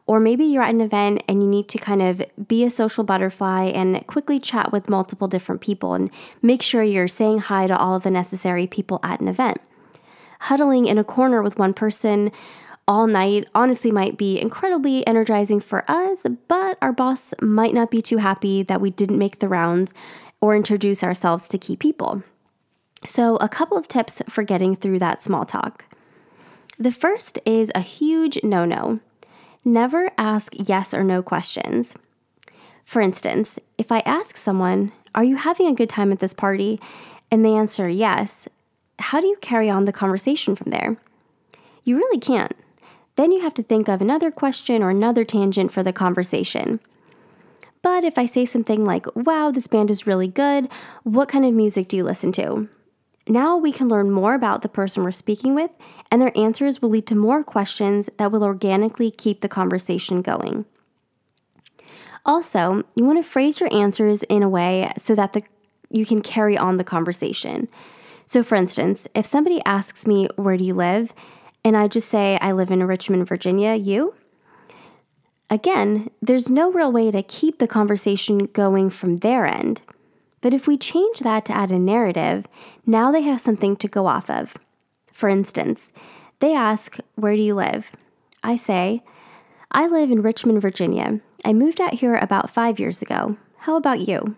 Or 0.04 0.18
maybe 0.18 0.44
you're 0.44 0.64
at 0.64 0.74
an 0.74 0.80
event 0.80 1.22
and 1.28 1.42
you 1.42 1.48
need 1.48 1.68
to 1.68 1.78
kind 1.78 2.02
of 2.02 2.22
be 2.48 2.64
a 2.64 2.70
social 2.70 3.04
butterfly 3.04 3.66
and 3.66 4.04
quickly 4.06 4.40
chat 4.40 4.72
with 4.72 4.90
multiple 4.90 5.28
different 5.28 5.60
people 5.60 5.94
and 5.94 6.10
make 6.42 6.60
sure 6.60 6.82
you're 6.82 7.08
saying 7.08 7.38
hi 7.38 7.68
to 7.68 7.78
all 7.78 7.94
of 7.94 8.02
the 8.02 8.10
necessary 8.10 8.66
people 8.66 8.98
at 9.02 9.20
an 9.20 9.28
event. 9.28 9.60
Huddling 10.40 10.86
in 10.86 10.98
a 10.98 11.04
corner 11.04 11.40
with 11.40 11.56
one 11.56 11.72
person 11.72 12.32
all 12.88 13.06
night 13.06 13.48
honestly 13.54 13.90
might 13.90 14.16
be 14.16 14.40
incredibly 14.40 15.06
energizing 15.06 15.60
for 15.60 15.88
us, 15.90 16.26
but 16.48 16.78
our 16.82 16.92
boss 16.92 17.32
might 17.40 17.74
not 17.74 17.90
be 17.90 18.00
too 18.00 18.18
happy 18.18 18.62
that 18.62 18.80
we 18.80 18.90
didn't 18.90 19.18
make 19.18 19.38
the 19.38 19.48
rounds 19.48 19.92
or 20.40 20.56
introduce 20.56 21.04
ourselves 21.04 21.48
to 21.48 21.58
key 21.58 21.76
people. 21.76 22.22
So, 23.04 23.36
a 23.36 23.48
couple 23.48 23.76
of 23.76 23.88
tips 23.88 24.22
for 24.28 24.42
getting 24.42 24.76
through 24.76 24.98
that 25.00 25.22
small 25.22 25.44
talk. 25.44 25.84
The 26.78 26.92
first 26.92 27.38
is 27.44 27.70
a 27.74 27.80
huge 27.80 28.38
no 28.42 28.64
no 28.64 29.00
never 29.64 30.10
ask 30.18 30.52
yes 30.56 30.92
or 30.92 31.04
no 31.04 31.22
questions. 31.22 31.94
For 32.84 33.00
instance, 33.00 33.58
if 33.78 33.92
I 33.92 34.00
ask 34.00 34.36
someone, 34.36 34.90
Are 35.14 35.22
you 35.24 35.36
having 35.36 35.66
a 35.68 35.74
good 35.74 35.88
time 35.88 36.10
at 36.12 36.18
this 36.18 36.34
party? 36.34 36.80
and 37.30 37.44
they 37.44 37.54
answer 37.54 37.88
yes, 37.88 38.46
how 38.98 39.20
do 39.20 39.26
you 39.26 39.36
carry 39.40 39.70
on 39.70 39.86
the 39.86 39.92
conversation 39.92 40.54
from 40.54 40.70
there? 40.70 40.96
You 41.82 41.96
really 41.96 42.18
can't. 42.18 42.54
Then 43.22 43.30
you 43.30 43.42
have 43.42 43.54
to 43.54 43.62
think 43.62 43.88
of 43.88 44.02
another 44.02 44.32
question 44.32 44.82
or 44.82 44.90
another 44.90 45.24
tangent 45.24 45.70
for 45.70 45.84
the 45.84 45.92
conversation. 45.92 46.80
But 47.80 48.02
if 48.02 48.18
I 48.18 48.26
say 48.26 48.44
something 48.44 48.84
like, 48.84 49.06
Wow, 49.14 49.52
this 49.52 49.68
band 49.68 49.92
is 49.92 50.08
really 50.08 50.26
good, 50.26 50.68
what 51.04 51.28
kind 51.28 51.44
of 51.44 51.54
music 51.54 51.86
do 51.86 51.96
you 51.96 52.02
listen 52.02 52.32
to? 52.32 52.68
Now 53.28 53.56
we 53.56 53.70
can 53.70 53.86
learn 53.86 54.10
more 54.10 54.34
about 54.34 54.62
the 54.62 54.68
person 54.68 55.04
we're 55.04 55.12
speaking 55.12 55.54
with, 55.54 55.70
and 56.10 56.20
their 56.20 56.36
answers 56.36 56.82
will 56.82 56.88
lead 56.88 57.06
to 57.06 57.14
more 57.14 57.44
questions 57.44 58.10
that 58.18 58.32
will 58.32 58.42
organically 58.42 59.12
keep 59.12 59.40
the 59.40 59.48
conversation 59.48 60.20
going. 60.20 60.64
Also, 62.26 62.82
you 62.96 63.04
want 63.04 63.24
to 63.24 63.30
phrase 63.30 63.60
your 63.60 63.72
answers 63.72 64.24
in 64.24 64.42
a 64.42 64.48
way 64.48 64.90
so 64.98 65.14
that 65.14 65.32
the, 65.32 65.44
you 65.90 66.04
can 66.04 66.22
carry 66.22 66.58
on 66.58 66.76
the 66.76 66.82
conversation. 66.82 67.68
So, 68.26 68.42
for 68.42 68.56
instance, 68.56 69.06
if 69.14 69.26
somebody 69.26 69.62
asks 69.64 70.08
me, 70.08 70.26
Where 70.34 70.56
do 70.56 70.64
you 70.64 70.74
live? 70.74 71.14
And 71.64 71.76
I 71.76 71.88
just 71.88 72.08
say, 72.08 72.38
I 72.40 72.52
live 72.52 72.70
in 72.70 72.82
Richmond, 72.84 73.26
Virginia, 73.26 73.74
you? 73.74 74.14
Again, 75.48 76.10
there's 76.20 76.50
no 76.50 76.72
real 76.72 76.90
way 76.90 77.10
to 77.10 77.22
keep 77.22 77.58
the 77.58 77.68
conversation 77.68 78.46
going 78.46 78.90
from 78.90 79.18
their 79.18 79.46
end. 79.46 79.82
But 80.40 80.54
if 80.54 80.66
we 80.66 80.76
change 80.76 81.20
that 81.20 81.44
to 81.46 81.56
add 81.56 81.70
a 81.70 81.78
narrative, 81.78 82.46
now 82.84 83.12
they 83.12 83.22
have 83.22 83.40
something 83.40 83.76
to 83.76 83.88
go 83.88 84.06
off 84.06 84.28
of. 84.28 84.56
For 85.12 85.28
instance, 85.28 85.92
they 86.40 86.54
ask, 86.54 86.98
Where 87.14 87.36
do 87.36 87.42
you 87.42 87.54
live? 87.54 87.92
I 88.42 88.56
say, 88.56 89.02
I 89.70 89.86
live 89.86 90.10
in 90.10 90.22
Richmond, 90.22 90.60
Virginia. 90.60 91.20
I 91.44 91.52
moved 91.52 91.80
out 91.80 91.94
here 91.94 92.16
about 92.16 92.50
five 92.50 92.80
years 92.80 93.00
ago. 93.00 93.36
How 93.58 93.76
about 93.76 94.08
you? 94.08 94.36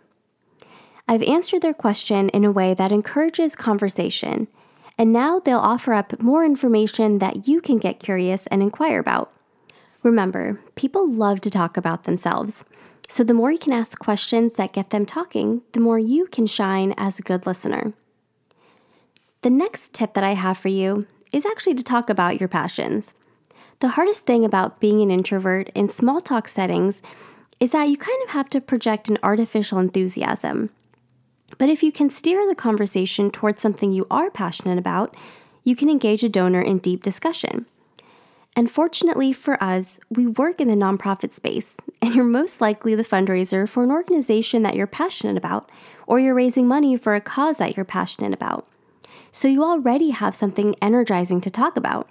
I've 1.08 1.22
answered 1.22 1.62
their 1.62 1.74
question 1.74 2.28
in 2.30 2.44
a 2.44 2.52
way 2.52 2.74
that 2.74 2.92
encourages 2.92 3.56
conversation, 3.56 4.48
and 4.98 5.12
now 5.12 5.38
they'll 5.38 5.58
offer 5.58 5.92
up 5.92 6.22
more 6.22 6.44
information 6.44 7.18
that 7.18 7.48
you 7.48 7.60
can 7.60 7.78
get 7.78 8.00
curious 8.00 8.46
and 8.48 8.62
inquire 8.62 9.00
about. 9.00 9.32
Remember, 10.02 10.60
people 10.74 11.10
love 11.10 11.40
to 11.40 11.50
talk 11.50 11.76
about 11.76 12.04
themselves. 12.04 12.64
So 13.08 13.24
the 13.24 13.34
more 13.34 13.50
you 13.50 13.58
can 13.58 13.72
ask 13.72 13.98
questions 13.98 14.54
that 14.54 14.72
get 14.72 14.90
them 14.90 15.06
talking, 15.06 15.62
the 15.72 15.80
more 15.80 15.98
you 15.98 16.26
can 16.26 16.46
shine 16.46 16.94
as 16.96 17.18
a 17.18 17.22
good 17.22 17.46
listener. 17.46 17.92
The 19.42 19.50
next 19.50 19.92
tip 19.92 20.14
that 20.14 20.24
I 20.24 20.34
have 20.34 20.56
for 20.56 20.68
you 20.68 21.06
is 21.32 21.44
actually 21.44 21.74
to 21.74 21.84
talk 21.84 22.08
about 22.08 22.40
your 22.40 22.48
passions. 22.48 23.12
The 23.80 23.88
hardest 23.88 24.24
thing 24.24 24.44
about 24.44 24.80
being 24.80 25.02
an 25.02 25.10
introvert 25.10 25.68
in 25.74 25.88
small 25.88 26.20
talk 26.20 26.48
settings 26.48 27.02
is 27.60 27.72
that 27.72 27.88
you 27.88 27.96
kind 27.96 28.22
of 28.24 28.30
have 28.30 28.48
to 28.50 28.60
project 28.60 29.08
an 29.08 29.18
artificial 29.22 29.78
enthusiasm. 29.78 30.70
But 31.58 31.68
if 31.68 31.82
you 31.82 31.92
can 31.92 32.10
steer 32.10 32.46
the 32.46 32.54
conversation 32.54 33.30
towards 33.30 33.62
something 33.62 33.92
you 33.92 34.06
are 34.10 34.30
passionate 34.30 34.78
about, 34.78 35.14
you 35.62 35.76
can 35.76 35.88
engage 35.88 36.22
a 36.22 36.28
donor 36.28 36.60
in 36.60 36.78
deep 36.78 37.02
discussion. 37.02 37.66
And 38.56 38.70
fortunately 38.70 39.32
for 39.32 39.60
us, 39.62 39.98
we 40.08 40.26
work 40.26 40.60
in 40.60 40.68
the 40.68 40.74
nonprofit 40.74 41.32
space, 41.32 41.76
and 42.02 42.14
you're 42.14 42.24
most 42.24 42.60
likely 42.60 42.94
the 42.94 43.02
fundraiser 43.02 43.68
for 43.68 43.82
an 43.82 43.90
organization 43.90 44.62
that 44.62 44.76
you're 44.76 44.86
passionate 44.86 45.36
about, 45.36 45.68
or 46.06 46.20
you're 46.20 46.34
raising 46.34 46.68
money 46.68 46.96
for 46.96 47.14
a 47.14 47.20
cause 47.20 47.58
that 47.58 47.76
you're 47.76 47.84
passionate 47.84 48.32
about. 48.32 48.68
So 49.32 49.48
you 49.48 49.64
already 49.64 50.10
have 50.10 50.36
something 50.36 50.76
energizing 50.80 51.40
to 51.40 51.50
talk 51.50 51.76
about. 51.76 52.08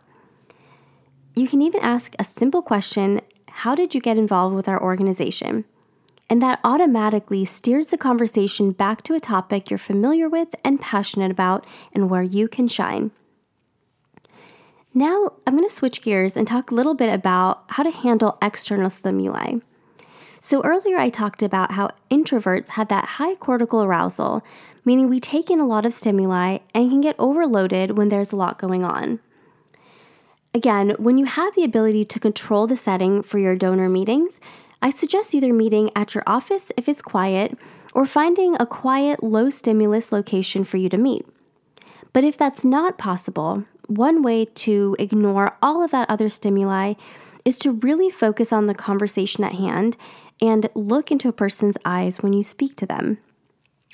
You 1.36 1.48
can 1.48 1.62
even 1.62 1.82
ask 1.82 2.14
a 2.20 2.24
simple 2.24 2.62
question 2.62 3.22
How 3.48 3.76
did 3.76 3.96
you 3.96 4.02
get 4.02 4.18
involved 4.18 4.56
with 4.56 4.68
our 4.68 4.82
organization? 4.82 5.66
And 6.34 6.42
that 6.42 6.60
automatically 6.64 7.46
steers 7.46 7.92
the 7.92 7.98
conversation 7.98 8.72
back 8.72 9.04
to 9.04 9.14
a 9.14 9.20
topic 9.20 9.70
you're 9.70 9.78
familiar 9.78 10.28
with 10.28 10.56
and 10.66 10.82
passionate 10.82 11.30
about, 11.30 11.64
and 11.94 12.10
where 12.10 12.24
you 12.24 12.48
can 12.48 12.68
shine. 12.68 13.12
Now, 14.96 15.34
I'm 15.46 15.56
going 15.56 15.70
to 15.70 15.72
switch 15.72 16.02
gears 16.02 16.36
and 16.36 16.48
talk 16.48 16.72
a 16.72 16.74
little 16.74 16.96
bit 16.96 17.14
about 17.14 17.66
how 17.68 17.84
to 17.84 17.92
handle 17.92 18.40
external 18.42 18.90
stimuli. 18.90 19.58
So, 20.40 20.64
earlier 20.64 20.98
I 20.98 21.10
talked 21.10 21.44
about 21.44 21.74
how 21.74 21.92
introverts 22.10 22.70
have 22.70 22.88
that 22.88 23.06
high 23.20 23.36
cortical 23.36 23.84
arousal, 23.84 24.42
meaning 24.84 25.10
we 25.10 25.20
take 25.20 25.52
in 25.52 25.60
a 25.60 25.68
lot 25.68 25.86
of 25.86 25.94
stimuli 25.94 26.58
and 26.74 26.90
can 26.90 27.02
get 27.02 27.16
overloaded 27.20 27.96
when 27.96 28.10
there's 28.10 28.32
a 28.32 28.38
lot 28.38 28.58
going 28.58 28.84
on. 28.84 29.20
Again, 30.56 30.96
when 30.98 31.20
you 31.20 31.26
have 31.26 31.54
the 31.56 31.64
ability 31.64 32.06
to 32.06 32.20
control 32.20 32.66
the 32.66 32.76
setting 32.76 33.22
for 33.22 33.38
your 33.38 33.56
donor 33.56 33.90
meetings, 33.90 34.40
I 34.84 34.90
suggest 34.90 35.34
either 35.34 35.54
meeting 35.54 35.90
at 35.96 36.14
your 36.14 36.26
office 36.28 36.70
if 36.76 36.90
it's 36.90 37.02
quiet 37.02 37.58
or 37.94 38.06
finding 38.06 38.58
a 38.60 38.66
quiet, 38.66 39.24
low 39.24 39.50
stimulus 39.50 40.12
location 40.12 40.66
for 40.66 40.76
you 40.76 40.90
to 40.90 40.98
meet. 40.98 41.26
But 42.12 42.26
if 42.26 42.38
that's 42.38 42.66
not 42.66 42.98
possible, 42.98 43.64
one 43.88 44.22
way 44.22 44.44
to 44.44 44.98
ignore 45.00 45.58
all 45.62 45.82
of 45.82 45.92
that 45.92 46.10
other 46.10 46.28
stimuli 46.28 46.96
is 47.46 47.58
to 47.60 47.72
really 47.72 48.10
focus 48.10 48.52
on 48.52 48.66
the 48.66 48.76
conversation 48.76 49.46
at 49.46 49.56
hand 49.56 49.96
and 50.42 50.70
look 50.76 51.12
into 51.12 51.30
a 51.30 51.34
person's 51.34 51.78
eyes 51.86 52.22
when 52.22 52.34
you 52.34 52.44
speak 52.44 52.76
to 52.76 52.86
them. 52.86 53.20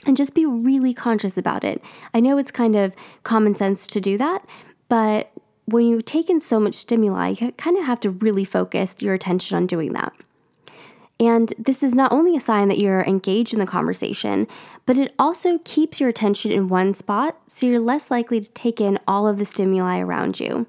And 0.07 0.17
just 0.17 0.33
be 0.33 0.45
really 0.45 0.95
conscious 0.95 1.37
about 1.37 1.63
it. 1.63 1.83
I 2.15 2.19
know 2.19 2.39
it's 2.39 2.51
kind 2.51 2.75
of 2.75 2.95
common 3.21 3.53
sense 3.53 3.85
to 3.85 4.01
do 4.01 4.17
that, 4.17 4.43
but 4.87 5.31
when 5.65 5.85
you 5.85 6.01
take 6.01 6.31
in 6.31 6.41
so 6.41 6.59
much 6.59 6.73
stimuli, 6.73 7.35
you 7.39 7.51
kind 7.51 7.77
of 7.77 7.85
have 7.85 7.99
to 7.99 8.09
really 8.09 8.45
focus 8.45 8.95
your 9.01 9.13
attention 9.13 9.55
on 9.55 9.67
doing 9.67 9.93
that. 9.93 10.13
And 11.19 11.53
this 11.59 11.83
is 11.83 11.93
not 11.93 12.13
only 12.13 12.35
a 12.37 12.39
sign 12.39 12.69
that 12.69 12.79
you're 12.79 13.03
engaged 13.03 13.53
in 13.53 13.59
the 13.59 13.65
conversation, 13.65 14.47
but 14.85 14.97
it 14.97 15.13
also 15.19 15.59
keeps 15.65 15.99
your 15.99 16.09
attention 16.09 16.51
in 16.51 16.69
one 16.69 16.93
spot 16.93 17.37
so 17.45 17.65
you're 17.65 17.79
less 17.79 18.09
likely 18.09 18.39
to 18.39 18.51
take 18.51 18.79
in 18.79 18.99
all 19.07 19.27
of 19.27 19.37
the 19.37 19.45
stimuli 19.45 19.99
around 19.99 20.39
you. 20.39 20.65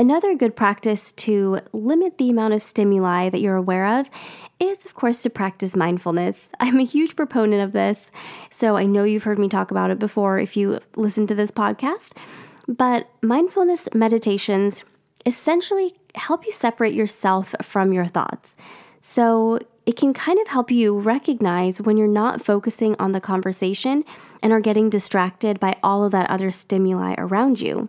Another 0.00 0.36
good 0.36 0.54
practice 0.54 1.10
to 1.12 1.58
limit 1.72 2.18
the 2.18 2.30
amount 2.30 2.54
of 2.54 2.62
stimuli 2.62 3.28
that 3.28 3.40
you're 3.40 3.56
aware 3.56 3.98
of 3.98 4.08
is, 4.60 4.86
of 4.86 4.94
course, 4.94 5.22
to 5.22 5.30
practice 5.30 5.74
mindfulness. 5.74 6.48
I'm 6.60 6.78
a 6.78 6.84
huge 6.84 7.16
proponent 7.16 7.62
of 7.62 7.72
this, 7.72 8.08
so 8.48 8.76
I 8.76 8.86
know 8.86 9.02
you've 9.02 9.24
heard 9.24 9.40
me 9.40 9.48
talk 9.48 9.70
about 9.72 9.90
it 9.90 9.98
before 9.98 10.38
if 10.38 10.56
you 10.56 10.78
listen 10.96 11.26
to 11.26 11.34
this 11.34 11.50
podcast. 11.50 12.16
But 12.68 13.08
mindfulness 13.22 13.88
meditations 13.92 14.84
essentially 15.26 15.94
help 16.14 16.46
you 16.46 16.52
separate 16.52 16.94
yourself 16.94 17.54
from 17.60 17.92
your 17.92 18.04
thoughts. 18.04 18.54
So 19.10 19.58
it 19.86 19.96
can 19.96 20.12
kind 20.12 20.38
of 20.38 20.48
help 20.48 20.70
you 20.70 20.98
recognize 20.98 21.80
when 21.80 21.96
you're 21.96 22.06
not 22.06 22.44
focusing 22.44 22.94
on 22.98 23.12
the 23.12 23.22
conversation 23.22 24.04
and 24.42 24.52
are 24.52 24.60
getting 24.60 24.90
distracted 24.90 25.58
by 25.58 25.76
all 25.82 26.04
of 26.04 26.12
that 26.12 26.28
other 26.28 26.50
stimuli 26.50 27.14
around 27.16 27.58
you. 27.58 27.88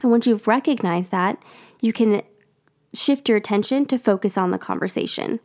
And 0.00 0.12
once 0.12 0.28
you've 0.28 0.46
recognized 0.46 1.10
that, 1.10 1.42
you 1.80 1.92
can 1.92 2.22
shift 2.94 3.28
your 3.28 3.36
attention 3.36 3.84
to 3.86 3.98
focus 3.98 4.38
on 4.38 4.52
the 4.52 4.58
conversation. 4.58 5.40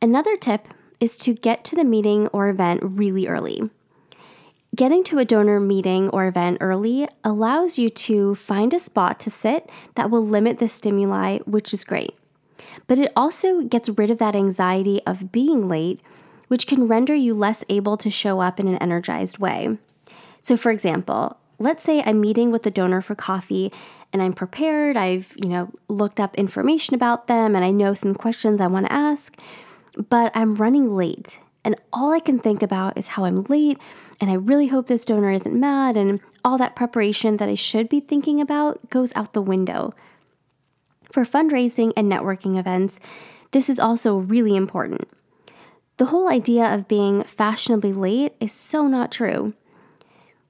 Another 0.00 0.36
tip 0.36 0.68
is 1.00 1.18
to 1.18 1.34
get 1.34 1.64
to 1.64 1.74
the 1.74 1.84
meeting 1.84 2.28
or 2.28 2.48
event 2.48 2.78
really 2.84 3.26
early. 3.26 3.68
Getting 4.76 5.02
to 5.04 5.18
a 5.18 5.24
donor 5.24 5.58
meeting 5.58 6.08
or 6.10 6.28
event 6.28 6.58
early 6.60 7.08
allows 7.24 7.80
you 7.80 7.90
to 7.90 8.36
find 8.36 8.72
a 8.72 8.78
spot 8.78 9.18
to 9.18 9.28
sit 9.28 9.68
that 9.96 10.08
will 10.08 10.24
limit 10.24 10.58
the 10.58 10.68
stimuli, 10.68 11.38
which 11.38 11.74
is 11.74 11.82
great. 11.82 12.14
But 12.86 12.98
it 12.98 13.12
also 13.16 13.62
gets 13.62 13.88
rid 13.88 14.10
of 14.10 14.18
that 14.18 14.36
anxiety 14.36 15.00
of 15.06 15.32
being 15.32 15.68
late, 15.68 16.00
which 16.48 16.66
can 16.66 16.86
render 16.86 17.14
you 17.14 17.34
less 17.34 17.64
able 17.68 17.96
to 17.98 18.10
show 18.10 18.40
up 18.40 18.58
in 18.58 18.68
an 18.68 18.78
energized 18.78 19.38
way. 19.38 19.78
So, 20.40 20.56
for 20.56 20.70
example, 20.70 21.36
let's 21.58 21.84
say 21.84 22.02
I'm 22.02 22.20
meeting 22.20 22.50
with 22.50 22.66
a 22.66 22.70
donor 22.70 23.02
for 23.02 23.14
coffee 23.14 23.72
and 24.12 24.22
I'm 24.22 24.32
prepared, 24.32 24.96
I've, 24.96 25.34
you 25.36 25.48
know, 25.48 25.70
looked 25.88 26.20
up 26.20 26.34
information 26.36 26.94
about 26.94 27.26
them 27.26 27.54
and 27.54 27.64
I 27.64 27.70
know 27.70 27.94
some 27.94 28.14
questions 28.14 28.60
I 28.60 28.66
want 28.66 28.86
to 28.86 28.92
ask, 28.92 29.36
but 30.08 30.32
I'm 30.34 30.54
running 30.54 30.94
late 30.94 31.40
and 31.64 31.76
all 31.92 32.12
I 32.12 32.20
can 32.20 32.38
think 32.38 32.62
about 32.62 32.96
is 32.96 33.08
how 33.08 33.24
I'm 33.24 33.42
late 33.44 33.78
and 34.20 34.30
I 34.30 34.34
really 34.34 34.68
hope 34.68 34.86
this 34.86 35.04
donor 35.04 35.30
isn't 35.30 35.58
mad 35.58 35.96
and 35.96 36.20
all 36.44 36.56
that 36.58 36.76
preparation 36.76 37.36
that 37.36 37.48
I 37.48 37.54
should 37.54 37.88
be 37.88 38.00
thinking 38.00 38.40
about 38.40 38.88
goes 38.90 39.12
out 39.14 39.32
the 39.32 39.42
window. 39.42 39.92
For 41.10 41.24
fundraising 41.24 41.92
and 41.96 42.10
networking 42.10 42.58
events, 42.58 43.00
this 43.52 43.68
is 43.68 43.78
also 43.78 44.16
really 44.16 44.56
important. 44.56 45.08
The 45.96 46.06
whole 46.06 46.28
idea 46.28 46.72
of 46.72 46.86
being 46.86 47.24
fashionably 47.24 47.92
late 47.92 48.34
is 48.40 48.52
so 48.52 48.86
not 48.86 49.10
true. 49.10 49.54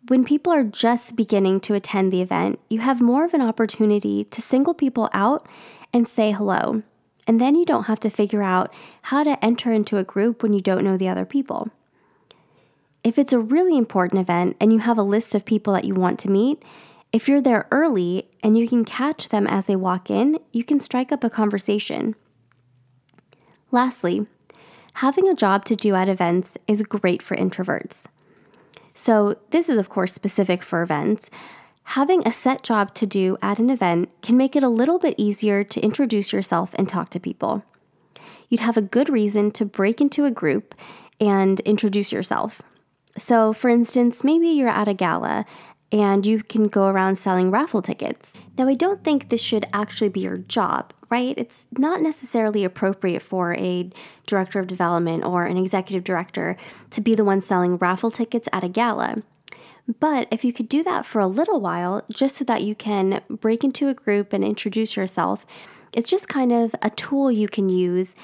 When 0.09 0.25
people 0.25 0.53
are 0.53 0.65
just 0.65 1.17
beginning 1.17 1.61
to 1.61 1.75
attend 1.75 2.13
the 2.13 2.23
event, 2.23 2.59
you 2.69 2.81
have 2.81 3.01
more 3.01 3.25
of 3.25 3.35
an 3.35 3.43
opportunity 3.43 4.25
to 4.25 4.43
single 4.43 4.75
people 4.75 5.09
out 5.13 5.47
and 5.93 6.09
say 6.09 6.33
hello. 6.33 6.83
And 7.27 7.41
then 7.41 7.55
you 7.55 7.65
don't 7.65 7.85
have 7.85 8.01
to 8.01 8.11
figure 8.11 8.43
out 8.43 8.73
how 9.03 9.23
to 9.23 9.43
enter 9.45 9.71
into 9.71 9.99
a 9.99 10.05
group 10.05 10.43
when 10.43 10.55
you 10.55 10.61
don't 10.61 10.85
know 10.85 10.97
the 10.97 11.09
other 11.09 11.27
people. 11.27 11.69
If 13.05 13.19
it's 13.19 13.33
a 13.33 13.39
really 13.39 13.77
important 13.77 14.21
event 14.21 14.57
and 14.61 14.73
you 14.73 14.81
have 14.81 14.99
a 14.99 15.03
list 15.03 15.35
of 15.35 15.45
people 15.45 15.73
that 15.75 15.85
you 15.85 15.95
want 15.95 16.19
to 16.21 16.31
meet, 16.31 16.63
if 17.13 17.29
you're 17.29 17.41
there 17.41 17.67
early 17.71 18.29
and 18.43 18.59
you 18.59 18.69
can 18.69 18.85
catch 18.85 19.31
them 19.31 19.47
as 19.47 19.67
they 19.67 19.77
walk 19.77 20.11
in, 20.11 20.39
you 20.53 20.65
can 20.65 20.81
strike 20.81 21.11
up 21.11 21.25
a 21.25 21.31
conversation. 21.31 22.15
Lastly, 23.71 24.27
having 24.95 25.29
a 25.29 25.35
job 25.35 25.65
to 25.67 25.77
do 25.77 25.95
at 25.95 26.09
events 26.09 26.57
is 26.67 26.83
great 26.83 27.23
for 27.23 27.37
introverts. 27.37 28.05
So, 28.95 29.37
this 29.51 29.69
is 29.69 29.79
of 29.79 29.89
course 29.89 30.13
specific 30.13 30.63
for 30.63 30.83
events. 30.83 31.31
Having 31.93 32.27
a 32.27 32.33
set 32.33 32.63
job 32.63 32.95
to 32.95 33.07
do 33.07 33.39
at 33.41 33.59
an 33.59 33.71
event 33.71 34.11
can 34.21 34.37
make 34.37 34.55
it 34.55 34.63
a 34.63 34.69
little 34.69 34.99
bit 34.99 35.15
easier 35.17 35.65
to 35.65 35.81
introduce 35.81 36.33
yourself 36.33 36.75
and 36.75 36.89
talk 36.89 37.09
to 37.11 37.21
people. 37.21 37.63
You'd 38.49 38.61
have 38.61 38.77
a 38.77 38.83
good 38.83 39.09
reason 39.09 39.51
to 39.53 39.65
break 39.65 40.01
into 40.01 40.25
a 40.25 40.31
group 40.31 40.75
and 41.21 41.61
introduce 41.61 42.13
yourself. 42.13 42.61
So, 43.17 43.53
for 43.53 43.69
instance, 43.69 44.23
maybe 44.23 44.49
you're 44.49 44.69
at 44.69 44.89
a 44.89 44.95
gala 44.95 45.45
and 45.91 46.27
you 46.27 46.43
can 46.43 46.69
go 46.69 46.87
around 46.87 47.17
selling 47.17 47.51
raffle 47.51 47.83
tickets. 47.83 48.35
Now, 48.57 48.69
I 48.69 48.75
don't 48.75 49.03
think 49.03 49.29
this 49.29 49.43
should 49.43 49.67
actually 49.73 50.11
be 50.11 50.21
your 50.21 50.37
job, 50.37 50.93
right? 51.09 51.35
It's 51.39 51.67
not 51.73 52.03
necessarily 52.03 52.65
appropriate 52.65 53.23
for 53.23 53.55
a 53.55 53.91
director 54.27 54.59
of 54.61 54.67
development 54.67 55.25
or 55.25 55.47
an 55.47 55.57
executive 55.57 56.05
director 56.05 56.57
to 56.91 57.01
be 57.01 57.15
the 57.15 57.25
one 57.25 57.41
selling 57.41 57.77
raffle 57.77 58.11
tickets 58.11 58.49
at 58.53 58.65
a 58.65 58.69
gala. 58.69 59.23
But 59.99 60.29
if 60.31 60.45
you 60.45 60.53
could 60.53 60.69
do 60.69 60.83
that 60.85 61.07
for 61.07 61.21
a 61.21 61.27
little 61.27 61.61
while, 61.61 62.05
just 62.11 62.37
so 62.37 62.45
that 62.45 62.63
you 62.63 62.75
can 62.75 63.23
break 63.31 63.65
into 63.65 63.89
a 63.89 63.95
group 63.95 64.35
and 64.35 64.45
introduce 64.45 64.97
yourself, 64.97 65.47
it's 65.95 66.11
just 66.11 66.29
kind 66.29 66.53
of 66.53 66.75
a 66.83 66.91
tool 66.91 67.33
you 67.33 67.49
can 67.49 67.71
use, 67.71 68.15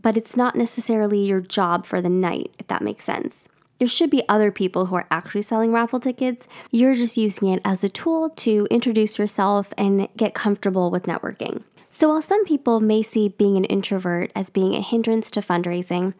but 0.00 0.16
it's 0.16 0.36
not 0.36 0.54
necessarily 0.54 1.24
your 1.24 1.40
job 1.40 1.84
for 1.84 2.00
the 2.00 2.08
night, 2.08 2.54
if 2.60 2.68
that 2.68 2.82
makes 2.82 3.02
sense. 3.02 3.48
There 3.78 3.88
should 3.88 4.10
be 4.10 4.22
other 4.28 4.50
people 4.50 4.86
who 4.86 4.96
are 4.96 5.06
actually 5.10 5.42
selling 5.42 5.72
raffle 5.72 6.00
tickets. 6.00 6.46
You're 6.70 6.94
just 6.94 7.16
using 7.16 7.48
it 7.48 7.62
as 7.64 7.84
a 7.84 7.88
tool 7.88 8.30
to 8.30 8.66
introduce 8.70 9.18
yourself 9.18 9.72
and 9.78 10.08
get 10.16 10.34
comfortable 10.34 10.90
with 10.90 11.04
networking. 11.04 11.62
So, 11.90 12.10
while 12.10 12.22
some 12.22 12.44
people 12.44 12.80
may 12.80 13.02
see 13.02 13.28
being 13.28 13.56
an 13.56 13.64
introvert 13.64 14.30
as 14.36 14.50
being 14.50 14.74
a 14.74 14.82
hindrance 14.82 15.30
to 15.32 15.40
fundraising, 15.40 16.12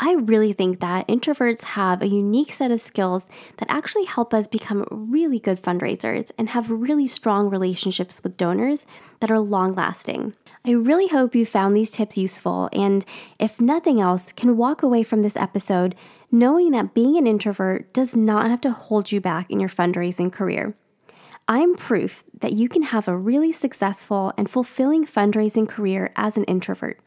I 0.00 0.14
really 0.14 0.54
think 0.54 0.80
that 0.80 1.06
introverts 1.08 1.62
have 1.62 2.00
a 2.00 2.08
unique 2.08 2.52
set 2.52 2.70
of 2.70 2.80
skills 2.80 3.26
that 3.58 3.70
actually 3.70 4.06
help 4.06 4.32
us 4.32 4.48
become 4.48 4.86
really 4.90 5.38
good 5.38 5.62
fundraisers 5.62 6.30
and 6.38 6.48
have 6.48 6.70
really 6.70 7.06
strong 7.06 7.50
relationships 7.50 8.22
with 8.22 8.38
donors 8.38 8.86
that 9.20 9.30
are 9.30 9.38
long 9.38 9.74
lasting. 9.74 10.34
I 10.64 10.72
really 10.72 11.08
hope 11.08 11.34
you 11.34 11.44
found 11.44 11.76
these 11.76 11.90
tips 11.90 12.16
useful, 12.16 12.70
and 12.72 13.04
if 13.38 13.60
nothing 13.60 14.00
else, 14.00 14.32
can 14.32 14.56
walk 14.56 14.82
away 14.82 15.02
from 15.02 15.20
this 15.20 15.36
episode 15.36 15.94
knowing 16.30 16.70
that 16.70 16.94
being 16.94 17.16
an 17.16 17.26
introvert 17.26 17.92
does 17.92 18.14
not 18.14 18.48
have 18.48 18.60
to 18.60 18.70
hold 18.70 19.12
you 19.12 19.20
back 19.20 19.50
in 19.50 19.60
your 19.60 19.68
fundraising 19.68 20.32
career. 20.32 20.74
I'm 21.48 21.74
proof 21.74 22.22
that 22.40 22.52
you 22.52 22.68
can 22.68 22.84
have 22.84 23.08
a 23.08 23.16
really 23.16 23.52
successful 23.52 24.32
and 24.36 24.48
fulfilling 24.48 25.04
fundraising 25.04 25.68
career 25.68 26.12
as 26.14 26.36
an 26.36 26.44
introvert. 26.44 27.00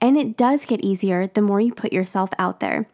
And 0.00 0.16
it 0.16 0.36
does 0.36 0.64
get 0.64 0.84
easier 0.84 1.26
the 1.26 1.42
more 1.42 1.60
you 1.60 1.72
put 1.74 1.92
yourself 1.92 2.30
out 2.38 2.60
there. 2.60 2.88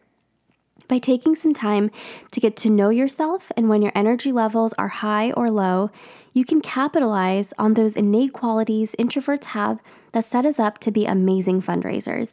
By 0.88 0.98
taking 0.98 1.36
some 1.36 1.54
time 1.54 1.92
to 2.32 2.40
get 2.40 2.56
to 2.58 2.70
know 2.70 2.90
yourself 2.90 3.52
and 3.56 3.68
when 3.68 3.82
your 3.82 3.92
energy 3.94 4.32
levels 4.32 4.72
are 4.72 4.88
high 4.88 5.30
or 5.32 5.48
low, 5.48 5.92
you 6.32 6.44
can 6.44 6.60
capitalize 6.60 7.52
on 7.58 7.74
those 7.74 7.94
innate 7.94 8.32
qualities 8.32 8.96
introverts 8.98 9.44
have 9.44 9.80
that 10.12 10.24
set 10.24 10.44
us 10.44 10.58
up 10.58 10.78
to 10.78 10.90
be 10.90 11.06
amazing 11.06 11.62
fundraisers. 11.62 12.32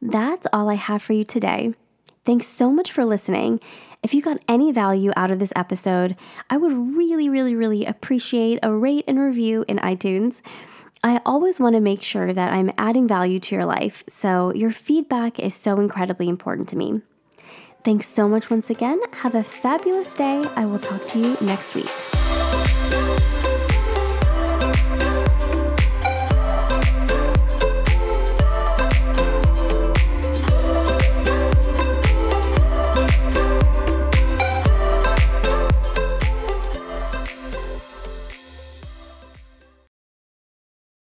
That's 0.00 0.46
all 0.52 0.70
I 0.70 0.74
have 0.74 1.02
for 1.02 1.12
you 1.12 1.24
today. 1.24 1.74
Thanks 2.24 2.46
so 2.46 2.70
much 2.70 2.90
for 2.90 3.04
listening. 3.04 3.60
If 4.02 4.14
you 4.14 4.22
got 4.22 4.42
any 4.48 4.72
value 4.72 5.12
out 5.16 5.30
of 5.30 5.38
this 5.38 5.52
episode, 5.54 6.16
I 6.48 6.56
would 6.56 6.72
really, 6.96 7.28
really, 7.28 7.54
really 7.54 7.84
appreciate 7.84 8.58
a 8.62 8.72
rate 8.72 9.04
and 9.06 9.18
review 9.18 9.64
in 9.68 9.78
iTunes. 9.78 10.40
I 11.02 11.20
always 11.26 11.60
want 11.60 11.74
to 11.74 11.80
make 11.80 12.02
sure 12.02 12.32
that 12.32 12.50
I'm 12.50 12.72
adding 12.78 13.06
value 13.06 13.38
to 13.40 13.54
your 13.54 13.66
life, 13.66 14.04
so 14.08 14.54
your 14.54 14.70
feedback 14.70 15.38
is 15.38 15.54
so 15.54 15.78
incredibly 15.78 16.28
important 16.28 16.68
to 16.70 16.76
me. 16.76 17.02
Thanks 17.84 18.08
so 18.08 18.26
much 18.26 18.48
once 18.48 18.70
again. 18.70 19.00
Have 19.12 19.34
a 19.34 19.44
fabulous 19.44 20.14
day. 20.14 20.46
I 20.56 20.64
will 20.64 20.78
talk 20.78 21.06
to 21.08 21.18
you 21.18 21.36
next 21.42 21.74
week. 21.74 21.90